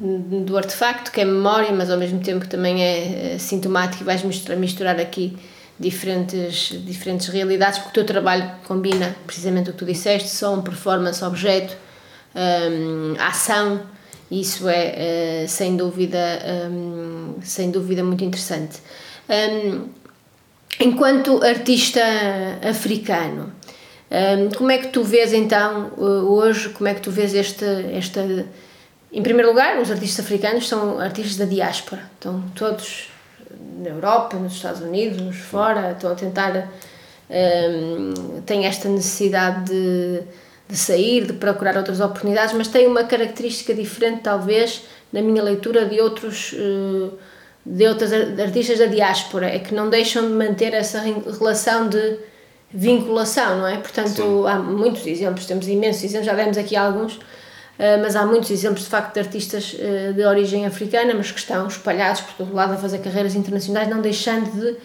do 0.00 0.56
artefacto, 0.56 1.10
que 1.10 1.20
é 1.20 1.24
memória, 1.24 1.72
mas 1.72 1.90
ao 1.90 1.98
mesmo 1.98 2.20
tempo 2.20 2.46
também 2.46 2.82
é, 2.82 3.34
é 3.34 3.38
sintomático 3.38 4.02
e 4.02 4.06
vais 4.06 4.22
misturar, 4.22 4.58
misturar 4.58 5.00
aqui 5.00 5.36
diferentes, 5.78 6.68
diferentes 6.84 7.28
realidades, 7.28 7.78
porque 7.78 8.00
o 8.00 8.04
teu 8.04 8.04
trabalho 8.04 8.50
combina 8.66 9.16
precisamente 9.26 9.70
o 9.70 9.72
que 9.72 9.78
tu 9.78 9.84
disseste, 9.84 10.28
som, 10.28 10.60
performance, 10.60 11.24
objeto 11.24 11.74
um, 12.34 13.14
ação, 13.18 13.80
isso 14.30 14.68
é 14.68 15.44
uh, 15.44 15.48
sem 15.48 15.76
dúvida 15.76 16.18
um, 16.70 17.34
sem 17.42 17.70
dúvida 17.70 18.04
muito 18.04 18.22
interessante. 18.22 18.78
Um, 19.28 19.88
enquanto 20.80 21.42
artista 21.42 22.02
africano, 22.68 23.52
como 24.56 24.70
é 24.70 24.78
que 24.78 24.88
tu 24.88 25.04
vês 25.04 25.32
então 25.32 25.92
hoje, 25.96 26.70
como 26.70 26.88
é 26.88 26.94
que 26.94 27.00
tu 27.00 27.10
vês 27.10 27.34
esta, 27.34 27.66
esta 27.92 28.20
em 29.12 29.22
primeiro 29.22 29.48
lugar, 29.48 29.78
os 29.78 29.90
artistas 29.90 30.24
africanos 30.24 30.68
são 30.68 30.98
artistas 30.98 31.36
da 31.36 31.44
diáspora, 31.44 32.02
estão 32.14 32.42
todos 32.54 33.08
na 33.78 33.90
Europa, 33.90 34.36
nos 34.36 34.54
Estados 34.54 34.80
Unidos, 34.80 35.36
fora, 35.36 35.92
estão 35.92 36.10
a 36.10 36.14
tentar 36.14 36.68
um, 37.30 38.40
têm 38.42 38.66
esta 38.66 38.88
necessidade 38.88 39.66
de 39.66 40.22
de 40.70 40.76
sair, 40.76 41.26
de 41.26 41.32
procurar 41.32 41.76
outras 41.76 42.00
oportunidades, 42.00 42.54
mas 42.54 42.68
tem 42.68 42.86
uma 42.86 43.02
característica 43.02 43.74
diferente, 43.74 44.20
talvez, 44.22 44.82
na 45.12 45.20
minha 45.20 45.42
leitura, 45.42 45.84
de 45.84 46.00
outros 46.00 46.54
eh, 46.56 47.10
de 47.64 47.86
outros 47.86 48.10
artistas 48.12 48.78
da 48.78 48.86
diáspora, 48.86 49.46
é 49.46 49.58
que 49.58 49.74
não 49.74 49.90
deixam 49.90 50.26
de 50.26 50.32
manter 50.32 50.72
essa 50.72 51.00
relação 51.00 51.88
de 51.88 52.18
vinculação, 52.72 53.58
não 53.58 53.66
é? 53.66 53.76
Portanto, 53.76 54.22
Sim. 54.22 54.46
há 54.46 54.58
muitos 54.58 55.06
exemplos, 55.06 55.46
temos 55.46 55.68
imensos 55.68 56.04
exemplos, 56.04 56.26
já 56.26 56.34
demos 56.34 56.56
aqui 56.56 56.76
alguns, 56.76 57.18
eh, 57.78 57.96
mas 57.96 58.16
há 58.16 58.24
muitos 58.24 58.50
exemplos 58.50 58.84
de 58.84 58.88
facto 58.88 59.14
de 59.14 59.20
artistas 59.20 59.76
eh, 59.78 60.12
de 60.12 60.24
origem 60.24 60.66
africana, 60.66 61.12
mas 61.14 61.30
que 61.30 61.38
estão 61.38 61.66
espalhados 61.66 62.22
por 62.22 62.34
todo 62.34 62.54
lado 62.54 62.74
a 62.74 62.76
fazer 62.76 62.98
carreiras 62.98 63.34
internacionais, 63.34 63.88
não 63.88 64.00
deixando 64.00 64.50
de 64.52 64.76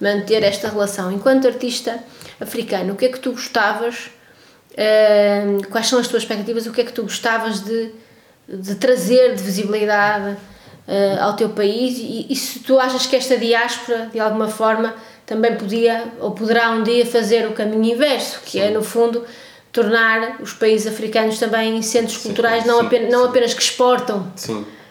manter 0.00 0.42
esta 0.42 0.68
relação. 0.68 1.10
Enquanto 1.10 1.48
artista 1.48 1.98
africano, 2.38 2.92
o 2.92 2.96
que 2.96 3.06
é 3.06 3.08
que 3.08 3.18
tu 3.18 3.32
gostavas 3.32 4.10
Uh, 4.72 5.66
quais 5.68 5.88
são 5.88 5.98
as 5.98 6.06
tuas 6.06 6.22
expectativas? 6.22 6.66
O 6.66 6.72
que 6.72 6.80
é 6.80 6.84
que 6.84 6.92
tu 6.92 7.02
gostavas 7.02 7.60
de, 7.60 7.90
de 8.48 8.74
trazer 8.76 9.34
de 9.34 9.42
visibilidade 9.42 10.36
uh, 10.86 11.22
ao 11.22 11.34
teu 11.34 11.48
país? 11.50 11.98
E, 11.98 12.26
e, 12.28 12.36
se 12.36 12.60
tu 12.60 12.78
achas 12.78 13.06
que 13.06 13.16
esta 13.16 13.36
diáspora, 13.36 14.08
de 14.12 14.20
alguma 14.20 14.48
forma, 14.48 14.94
também 15.26 15.56
podia 15.56 16.12
ou 16.20 16.32
poderá 16.32 16.70
um 16.70 16.82
dia 16.82 17.06
fazer 17.06 17.46
o 17.46 17.52
caminho 17.52 17.94
inverso, 17.94 18.40
que 18.44 18.58
é, 18.58 18.64
sim. 18.64 18.68
é, 18.68 18.70
no 18.72 18.82
fundo, 18.82 19.24
tornar 19.72 20.40
os 20.40 20.52
países 20.52 20.86
africanos 20.86 21.38
também 21.38 21.80
centros 21.82 22.18
sim, 22.18 22.28
culturais, 22.28 22.64
não, 22.64 22.80
sim, 22.80 22.86
apenas, 22.86 23.10
não 23.10 23.24
apenas 23.24 23.54
que 23.54 23.62
exportam 23.62 24.32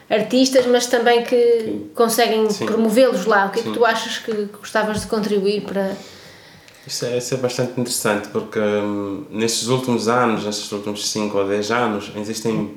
artistas, 0.09 0.65
mas 0.65 0.87
também 0.87 1.23
que 1.23 1.91
conseguem 1.93 2.47
promovê-los 2.65 3.25
lá. 3.25 3.45
O 3.45 3.49
que 3.51 3.59
é 3.59 3.63
que 3.63 3.71
tu 3.71 3.85
achas 3.85 4.17
que 4.17 4.31
gostavas 4.59 5.01
de 5.01 5.07
contribuir 5.07 5.61
para 5.61 5.91
isso 6.89 7.05
é, 7.05 7.19
isso 7.19 7.35
é 7.35 7.37
bastante 7.37 7.79
interessante 7.79 8.29
porque 8.29 8.57
um, 8.57 9.23
nestes 9.29 9.67
últimos 9.67 10.07
anos, 10.07 10.43
nestes 10.43 10.71
últimos 10.71 11.07
5 11.07 11.37
ou 11.37 11.47
10 11.47 11.71
anos, 11.71 12.11
existem 12.15 12.53
um, 12.53 12.71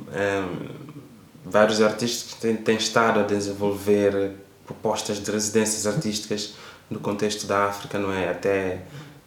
vários 1.52 1.82
artistas 1.82 2.34
têm, 2.34 2.56
têm 2.56 2.76
estado 2.76 3.20
a 3.20 3.22
desenvolver 3.22 4.32
propostas 4.64 5.22
de 5.22 5.30
residências 5.30 5.86
artísticas 5.86 6.54
no 6.90 6.98
contexto 6.98 7.46
da 7.46 7.66
África, 7.66 7.98
não 7.98 8.12
é? 8.12 8.30
Até 8.30 8.80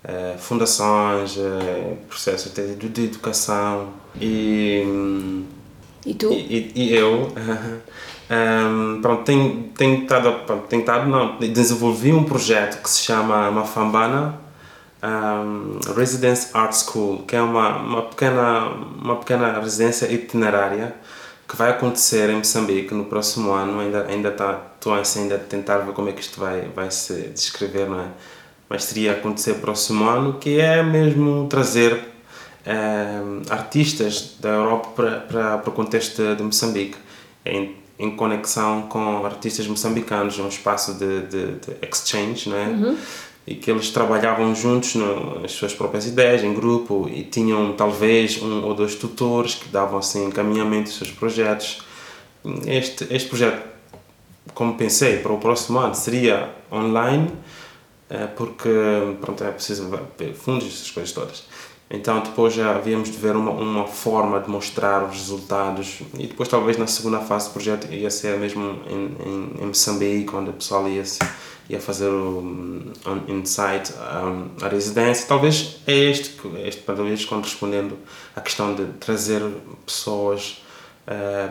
uh, 0.04 0.38
fundações, 0.40 1.38
uh, 1.38 1.96
processos 2.10 2.52
até 2.52 2.66
de, 2.66 2.90
de 2.90 3.04
educação 3.06 3.90
e... 4.20 5.44
E 6.06 6.14
tu? 6.14 6.32
E, 6.32 6.72
e, 6.76 6.84
e 6.84 6.96
eu... 6.96 7.32
Um, 8.30 9.02
pronto, 9.02 9.24
tenho, 9.24 9.70
tenho 9.78 10.04
estado, 10.04 10.46
pronto, 10.46 10.68
tenho 10.68 10.80
estado, 10.82 11.08
não, 11.08 11.38
desenvolvi 11.38 12.12
um 12.12 12.24
projeto 12.24 12.82
que 12.82 12.90
se 12.90 13.04
chama 13.04 13.52
Mafambana 13.52 14.40
um, 15.06 15.80
Residence 15.96 16.50
Art 16.54 16.74
School, 16.74 17.24
que 17.24 17.36
é 17.36 17.42
uma, 17.42 17.78
uma, 17.78 18.02
pequena, 18.04 18.66
uma 19.02 19.16
pequena 19.18 19.60
residência 19.60 20.12
itinerária 20.12 20.96
que 21.48 21.56
vai 21.56 21.72
acontecer 21.72 22.30
em 22.30 22.38
Moçambique 22.38 22.94
no 22.94 23.06
próximo 23.06 23.52
ano. 23.52 23.80
Ainda 23.80 24.06
ainda 24.08 24.32
tá, 24.32 24.62
estou 24.76 24.94
assim, 24.94 25.24
ainda 25.24 25.36
a 25.36 25.40
tentar 25.40 25.80
ver 25.80 25.94
como 25.94 26.10
é 26.10 26.12
que 26.12 26.22
isto 26.22 26.40
vai, 26.40 26.70
vai 26.76 26.90
se 26.92 27.30
descrever, 27.30 27.88
não 27.88 28.00
é? 28.00 28.08
Mas 28.68 28.88
teria 28.88 29.14
acontecer 29.14 29.56
próximo 29.56 30.10
ano, 30.10 30.34
que 30.40 30.60
é 30.60 30.82
mesmo 30.82 31.48
trazer 31.48 32.00
um, 32.66 33.42
artistas 33.50 34.36
da 34.40 34.50
Europa 34.50 34.90
para, 34.96 35.20
para, 35.20 35.58
para 35.60 35.70
o 35.70 35.74
contexto 35.74 36.36
de 36.36 36.44
Moçambique. 36.44 36.98
Em, 37.46 37.76
em 37.98 38.16
conexão 38.16 38.84
com 38.84 39.26
artistas 39.26 39.68
moçambicanos, 39.68 40.38
um 40.40 40.48
espaço 40.48 40.96
de, 40.96 41.22
de, 41.28 41.46
de 41.54 41.88
exchange, 41.88 42.50
não 42.50 42.58
é? 42.58 42.66
Uhum. 42.66 42.98
E 43.48 43.54
que 43.56 43.70
eles 43.70 43.92
trabalhavam 43.92 44.56
juntos 44.56 44.96
nas 44.96 45.52
suas 45.52 45.74
próprias 45.74 46.08
ideias, 46.08 46.44
em 46.44 46.54
grupo, 46.54 47.08
e 47.08 47.24
tinham 47.24 47.74
talvez 47.74 48.42
um 48.42 48.64
ou 48.66 48.74
dois 48.74 48.96
tutores 48.96 49.54
que 49.54 49.70
davam 49.70 50.00
assim 50.00 50.26
encaminhamento 50.26 50.86
dos 50.86 50.98
seus 50.98 51.12
projetos. 51.12 51.84
Este, 52.66 53.06
este 53.14 53.30
projeto, 53.30 53.62
como 54.54 54.76
pensei, 54.76 55.18
para 55.20 55.32
o 55.32 55.38
próximo 55.38 55.78
ano 55.78 55.94
seria 55.94 56.50
online, 56.72 57.30
eh, 58.10 58.28
porque 58.36 58.70
pronto, 59.22 59.44
é 59.44 59.52
preciso 59.52 59.92
fundos, 60.36 60.68
essas 60.68 60.90
coisas 60.90 61.12
todas. 61.12 61.44
Então 61.90 62.20
depois 62.20 62.54
já 62.54 62.76
havíamos 62.76 63.12
de 63.12 63.18
ver 63.18 63.36
uma, 63.36 63.52
uma 63.52 63.88
forma 63.88 64.40
de 64.40 64.50
mostrar 64.50 65.04
os 65.04 65.18
resultados 65.18 66.00
e 66.18 66.26
depois 66.26 66.50
talvez 66.50 66.78
na 66.78 66.88
segunda 66.88 67.20
fase 67.20 67.50
do 67.50 67.54
projeto 67.54 67.94
ia 67.94 68.10
ser 68.10 68.40
mesmo 68.40 68.80
em, 68.90 69.16
em, 69.24 69.64
em 69.64 69.66
Moçambique, 69.68 70.36
onde 70.36 70.50
o 70.50 70.54
pessoal 70.54 70.88
ia, 70.88 71.04
ia 71.70 71.80
fazer 71.80 72.08
o 72.08 72.40
um, 72.40 72.92
insight, 73.28 73.94
um, 73.94 74.66
a 74.66 74.68
residência. 74.68 75.28
Talvez 75.28 75.80
é 75.86 75.94
este, 75.94 76.36
este 76.66 76.82
talvez 76.82 77.24
correspondendo 77.24 77.98
à 78.36 78.42
questão 78.42 78.74
de 78.74 78.86
trazer 78.94 79.44
pessoas 79.86 80.64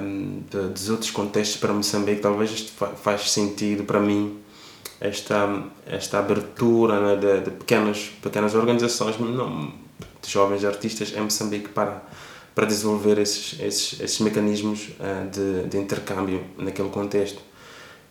um, 0.01 0.43
de, 0.51 0.69
dos 0.69 0.91
outros 0.91 1.13
contextos 1.13 1.59
para 1.59 1.73
Moçambique, 1.73 2.21
talvez 2.21 2.51
isto 2.51 2.73
faz 2.97 3.31
sentido 3.31 3.85
para 3.85 4.01
mim 4.01 4.41
esta 5.01 5.63
esta 5.87 6.19
abertura 6.19 6.99
né, 7.01 7.17
de, 7.17 7.45
de 7.45 7.51
pequenas 7.53 8.11
pequenas 8.21 8.55
organizações 8.55 9.19
não 9.19 9.84
de 10.25 10.33
jovens 10.33 10.65
artistas 10.65 11.13
em 11.15 11.21
Moçambique 11.21 11.69
para, 11.69 12.03
para 12.55 12.67
desenvolver 12.67 13.19
esses, 13.19 13.61
esses, 13.61 14.01
esses 14.01 14.21
mecanismos 14.21 14.89
uh, 15.01 15.29
de, 15.31 15.69
de 15.69 15.79
intercâmbio 15.79 16.43
naquele 16.59 16.89
contexto. 16.89 17.41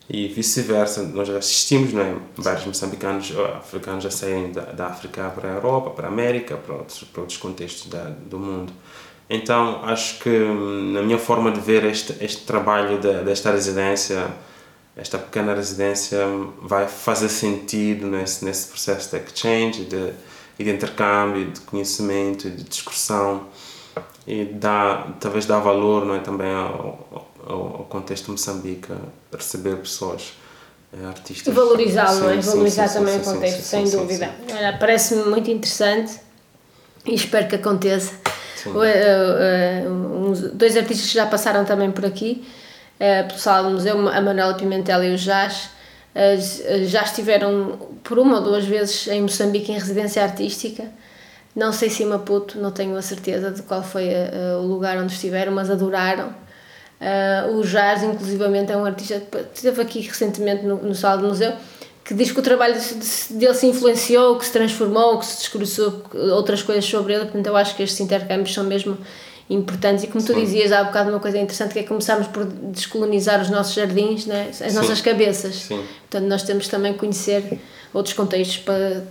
E 0.09 0.27
vice-versa, 0.27 1.03
nós 1.03 1.29
assistimos, 1.29 1.93
não 1.93 2.01
é? 2.01 2.15
vários 2.35 2.65
moçambicanos 2.65 3.33
africanos 3.55 4.05
a 4.05 4.11
saírem 4.11 4.51
da, 4.51 4.63
da 4.63 4.87
África 4.87 5.29
para 5.29 5.49
a 5.49 5.53
Europa, 5.53 5.91
para 5.91 6.07
a 6.07 6.11
América, 6.11 6.57
para 6.57 6.75
outros, 6.75 7.03
para 7.05 7.21
outros 7.21 7.37
contextos 7.37 7.89
da, 7.89 8.03
do 8.03 8.37
mundo. 8.37 8.73
Então, 9.29 9.83
acho 9.85 10.19
que 10.19 10.29
na 10.29 11.01
minha 11.01 11.17
forma 11.17 11.51
de 11.51 11.59
ver 11.59 11.85
este, 11.85 12.15
este 12.23 12.45
trabalho 12.45 12.99
de, 12.99 13.23
desta 13.23 13.51
residência, 13.51 14.27
esta 14.95 15.17
pequena 15.17 15.55
residência 15.55 16.19
vai 16.61 16.87
fazer 16.87 17.29
sentido 17.29 18.07
nesse, 18.07 18.43
nesse 18.43 18.67
processo 18.67 19.09
de 19.09 19.23
exchange, 19.23 19.85
de, 19.85 20.13
e 20.57 20.63
de 20.63 20.69
intercâmbio, 20.69 21.51
de 21.51 21.59
conhecimento, 21.61 22.49
de 22.49 22.63
discussão 22.63 23.47
e 24.25 24.45
dá, 24.45 25.07
talvez 25.19 25.45
dá 25.45 25.59
valor 25.59 26.05
não 26.05 26.15
é, 26.15 26.19
também 26.19 26.51
ao, 26.53 27.27
ao, 27.45 27.55
ao 27.55 27.85
contexto 27.89 28.25
de 28.25 28.31
Moçambique, 28.31 28.91
a 28.91 29.35
receber 29.35 29.75
pessoas 29.77 30.33
eh, 30.93 31.05
artistas. 31.05 31.53
Valorizá-lo, 31.53 32.19
não 32.19 32.29
é? 32.29 32.37
Valorizar 32.37 32.87
sim, 32.87 32.99
também 32.99 33.15
sim, 33.15 33.19
o 33.19 33.33
contexto, 33.33 33.61
sim, 33.61 33.85
sem 33.85 33.99
dúvida. 33.99 34.33
Parece-me 34.79 35.23
muito 35.23 35.51
interessante 35.51 36.19
e 37.05 37.15
espero 37.15 37.47
que 37.47 37.55
aconteça. 37.55 38.13
Uh, 38.65 38.79
uh, 40.29 40.49
dois 40.53 40.77
artistas 40.77 41.09
que 41.09 41.15
já 41.15 41.25
passaram 41.25 41.65
também 41.65 41.91
por 41.91 42.05
aqui, 42.05 42.47
pelo 42.97 43.37
Sala 43.37 43.67
do 43.67 43.73
Museu, 43.73 44.07
a 44.07 44.21
Manuela 44.21 44.53
Pimentel 44.53 45.03
e 45.03 45.13
o 45.13 45.17
Jazz, 45.17 45.69
já 46.85 47.03
estiveram 47.03 47.77
por 48.03 48.19
uma 48.19 48.37
ou 48.37 48.43
duas 48.43 48.65
vezes 48.65 49.07
em 49.07 49.21
Moçambique 49.21 49.71
em 49.71 49.75
residência 49.75 50.23
artística. 50.23 50.85
Não 51.55 51.71
sei 51.71 51.89
se 51.89 52.03
em 52.03 52.05
Maputo, 52.07 52.59
não 52.59 52.71
tenho 52.71 52.95
a 52.95 53.01
certeza 53.01 53.51
de 53.51 53.61
qual 53.61 53.83
foi 53.83 54.09
o 54.59 54.63
lugar 54.63 54.97
onde 54.97 55.13
estiveram, 55.13 55.51
mas 55.51 55.69
adoraram. 55.69 56.33
Uh, 57.03 57.57
o 57.57 57.63
Jars, 57.65 58.01
inclusivamente, 58.01 58.71
é 58.71 58.77
um 58.77 58.85
artista 58.85 59.19
que 59.19 59.37
esteve 59.53 59.81
aqui 59.81 59.99
recentemente 59.99 60.63
no, 60.65 60.77
no 60.77 60.95
Sala 60.95 61.21
do 61.21 61.27
Museu, 61.27 61.51
que 62.01 62.13
diz 62.13 62.31
que 62.31 62.39
o 62.39 62.41
trabalho 62.41 62.75
dele 63.31 63.53
se 63.53 63.67
influenciou, 63.67 64.37
que 64.37 64.45
se 64.45 64.53
transformou, 64.53 65.19
que 65.19 65.25
se 65.25 65.37
descobriu 65.39 66.01
outras 66.33 66.63
coisas 66.63 66.85
sobre 66.85 67.13
ele. 67.13 67.25
Portanto, 67.25 67.47
eu 67.47 67.57
acho 67.57 67.75
que 67.75 67.83
estes 67.83 67.99
intercâmbios 67.99 68.53
são 68.53 68.63
mesmo 68.63 68.97
importantes 69.49 70.03
e 70.03 70.07
como 70.07 70.23
tu 70.23 70.33
Sim. 70.33 70.39
dizias 70.39 70.71
há 70.71 70.83
bocado 70.83 71.09
uma 71.09 71.19
coisa 71.19 71.37
interessante 71.37 71.73
que 71.73 71.79
é 71.79 71.83
começarmos 71.83 72.27
por 72.27 72.45
descolonizar 72.45 73.41
os 73.41 73.49
nossos 73.49 73.73
jardins, 73.73 74.25
né? 74.25 74.47
as 74.49 74.57
Sim. 74.57 74.73
nossas 74.73 75.01
cabeças. 75.01 75.55
Sim. 75.55 75.83
Portanto, 76.09 76.29
nós 76.29 76.43
temos 76.43 76.67
também 76.67 76.93
conhecer 76.93 77.59
outros 77.93 78.15
contextos 78.15 78.57
para 78.57 79.05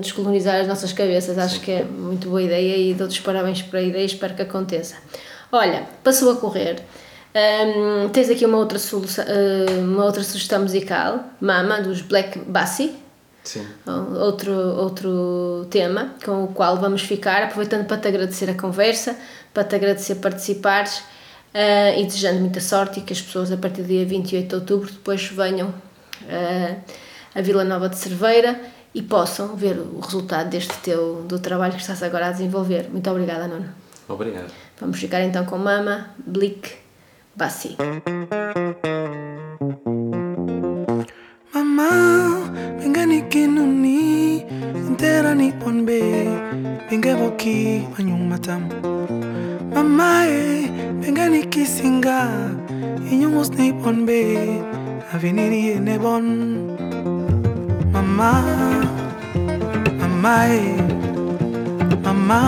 descolonizar 0.00 0.60
as 0.60 0.68
nossas 0.68 0.92
cabeças. 0.92 1.38
Acho 1.38 1.60
que 1.60 1.70
é 1.70 1.84
muito 1.84 2.28
boa 2.28 2.42
ideia 2.42 2.76
e 2.76 2.94
dou-te 2.94 3.12
os 3.12 3.20
parabéns 3.20 3.62
para 3.62 3.80
a 3.80 3.82
ideia 3.82 4.02
e 4.02 4.06
espero 4.06 4.34
que 4.34 4.42
aconteça. 4.42 4.96
Olha, 5.50 5.86
passou 6.02 6.30
a 6.32 6.36
correr. 6.36 6.82
Um, 7.34 8.08
tens 8.10 8.30
aqui 8.30 8.46
uma 8.46 8.58
outra, 8.58 8.78
solução, 8.78 9.24
uma 9.82 10.04
outra 10.04 10.22
sugestão 10.22 10.62
musical, 10.62 11.24
Mama, 11.40 11.80
dos 11.80 12.00
Black 12.00 12.38
Bassi. 12.38 12.94
Sim. 13.42 13.66
Outro, 14.20 14.52
outro 14.52 15.66
tema 15.68 16.14
com 16.24 16.44
o 16.44 16.48
qual 16.48 16.78
vamos 16.78 17.02
ficar, 17.02 17.42
aproveitando 17.42 17.86
para 17.86 17.98
te 17.98 18.08
agradecer 18.08 18.48
a 18.48 18.54
conversa, 18.54 19.16
para 19.54 19.64
te 19.64 19.76
agradecer 19.76 20.16
participares 20.16 20.98
uh, 20.98 21.96
e 21.96 22.04
desejando 22.04 22.40
muita 22.40 22.60
sorte 22.60 22.98
e 22.98 23.02
que 23.02 23.12
as 23.12 23.22
pessoas 23.22 23.52
a 23.52 23.56
partir 23.56 23.82
do 23.82 23.88
dia 23.88 24.04
28 24.04 24.48
de 24.48 24.54
outubro 24.54 24.90
depois 24.90 25.24
venham 25.28 25.68
uh, 25.68 26.76
a 27.34 27.40
Vila 27.40 27.64
Nova 27.64 27.88
de 27.88 27.96
Cerveira 27.96 28.60
e 28.94 29.00
possam 29.00 29.56
ver 29.56 29.78
o 29.78 30.00
resultado 30.00 30.50
deste 30.50 30.76
teu 30.78 31.24
do 31.26 31.38
trabalho 31.38 31.74
que 31.74 31.80
estás 31.80 32.02
agora 32.02 32.28
a 32.28 32.30
desenvolver. 32.32 32.88
Muito 32.90 33.08
obrigada, 33.10 33.48
Nuno. 33.48 33.68
Obrigado. 34.08 34.52
Vamos 34.80 34.98
ficar 34.98 35.22
então 35.22 35.44
com 35.44 35.56
Mama, 35.56 36.10
Blick, 36.18 36.76
Bassi. 37.34 37.76
Mama, 41.52 42.52
venga 42.78 43.06
ni 43.06 43.22
kinuni, 43.22 43.93
intera 43.93 43.93
ni 43.93 43.93
ponbe, 45.60 46.00
venga 46.88 47.14
boki 47.16 47.86
manyung 47.96 48.28
matam. 48.28 48.68
Mama 49.72 50.26
e, 50.26 50.68
venga 51.00 51.28
ni 51.28 51.42
kisinga, 51.46 52.28
inyungus 53.10 53.50
ni 53.58 53.72
ponbe, 53.72 54.62
aveniri 55.12 55.80
ne 55.80 55.98
bon. 55.98 56.26
Mama, 57.92 58.32
mama 60.00 60.34
e, 60.48 60.76
mama, 62.04 62.40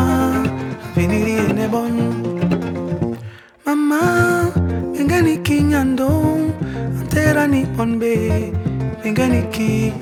aveniri 0.93 1.53
ne 1.55 1.69
bon. 1.69 1.95
Mama, 3.67 4.53
venga 4.95 5.21
ni 5.23 5.37
kinyandong, 5.39 6.53
antera 7.01 7.47
ni 7.47 7.67
ponbe, 7.77 8.53
venga 9.03 9.29
ni 9.29 9.43
ki 9.53 9.93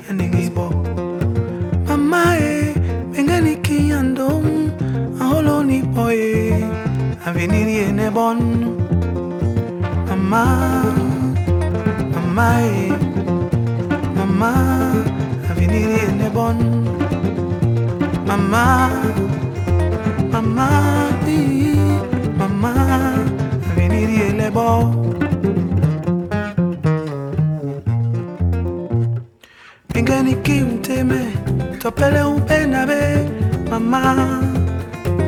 ni 4.05 4.13
kinyandong, 4.13 4.71
aholo 5.19 5.63
ni 5.63 5.81
poe, 5.81 6.53
aveniri 7.25 7.89
ene 7.89 8.09
bon. 8.11 8.39
Mama, 10.07 10.45
mama 12.13 12.49
mama, 14.15 14.51
aveniri 15.49 15.97
ene 16.09 16.29
bon. 16.29 16.57
Mama, 18.27 18.89
mama, 20.31 20.69
e, 21.27 21.75
mama, 22.37 22.73
aveniri 23.69 24.29
ene 24.29 24.49
bon. 24.51 24.85
Pingani 29.93 30.35
ki 30.43 30.61
unteme, 30.61 31.21
topele 31.79 32.21
upena 32.23 32.85
be, 32.85 33.44
mama 33.69 34.01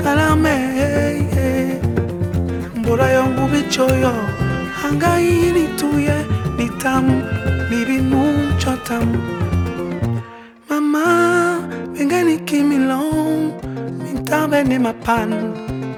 kalame 0.04 0.56
mbula 2.76 3.10
yangu 3.10 3.48
bichoyo 3.52 4.14
hangai 4.82 5.52
lituye 5.56 6.26
litamu 6.58 7.24
libinu 7.70 8.24
chotamu 8.58 9.20
mama 10.70 11.06
benge 11.94 12.24
nikimilong 12.24 13.52
mintabe 14.04 14.64
ni 14.64 14.80
mapan 14.80 15.54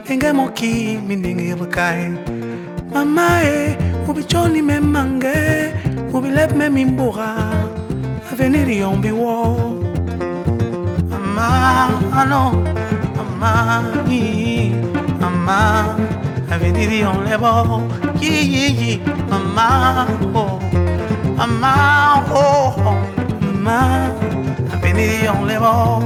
benge 0.08 0.32
moki 0.34 1.00
minenge 1.08 1.56
bukai 1.56 2.12
mama 2.94 3.28
e 3.44 3.78
ubichoni 4.08 4.62
memange 4.62 5.38
ubilep 6.14 6.52
me 6.56 6.70
mimbura. 6.70 7.30
Avenir 8.32 8.70
yombi 8.82 9.12
wo. 9.12 9.69
Mama 11.40 12.22
ano 12.22 12.52
Mama 13.16 13.80
ni 14.04 14.76
Mama 15.22 15.96
avenir 16.52 16.92
yon 16.92 17.24
lebo 17.24 17.80
yi 18.20 18.44
yi 18.54 18.66
yi 18.80 18.92
Mama 19.32 20.04
oh 20.36 20.60
Mama 21.40 21.74
oh 22.28 22.76
Mama 23.40 24.12
avenir 24.76 25.24
yon 25.24 25.48
lebo. 25.48 26.04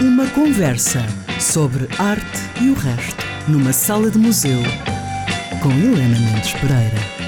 Uma 0.00 0.26
conversa 0.32 1.04
sobre 1.38 1.84
arte 1.98 2.40
e 2.62 2.70
o 2.70 2.74
resto, 2.74 3.24
numa 3.46 3.74
sala 3.74 4.10
de 4.10 4.18
museu, 4.18 4.62
com 5.62 5.70
Helena 5.70 6.18
Mendes 6.18 6.52
Pereira. 6.54 7.21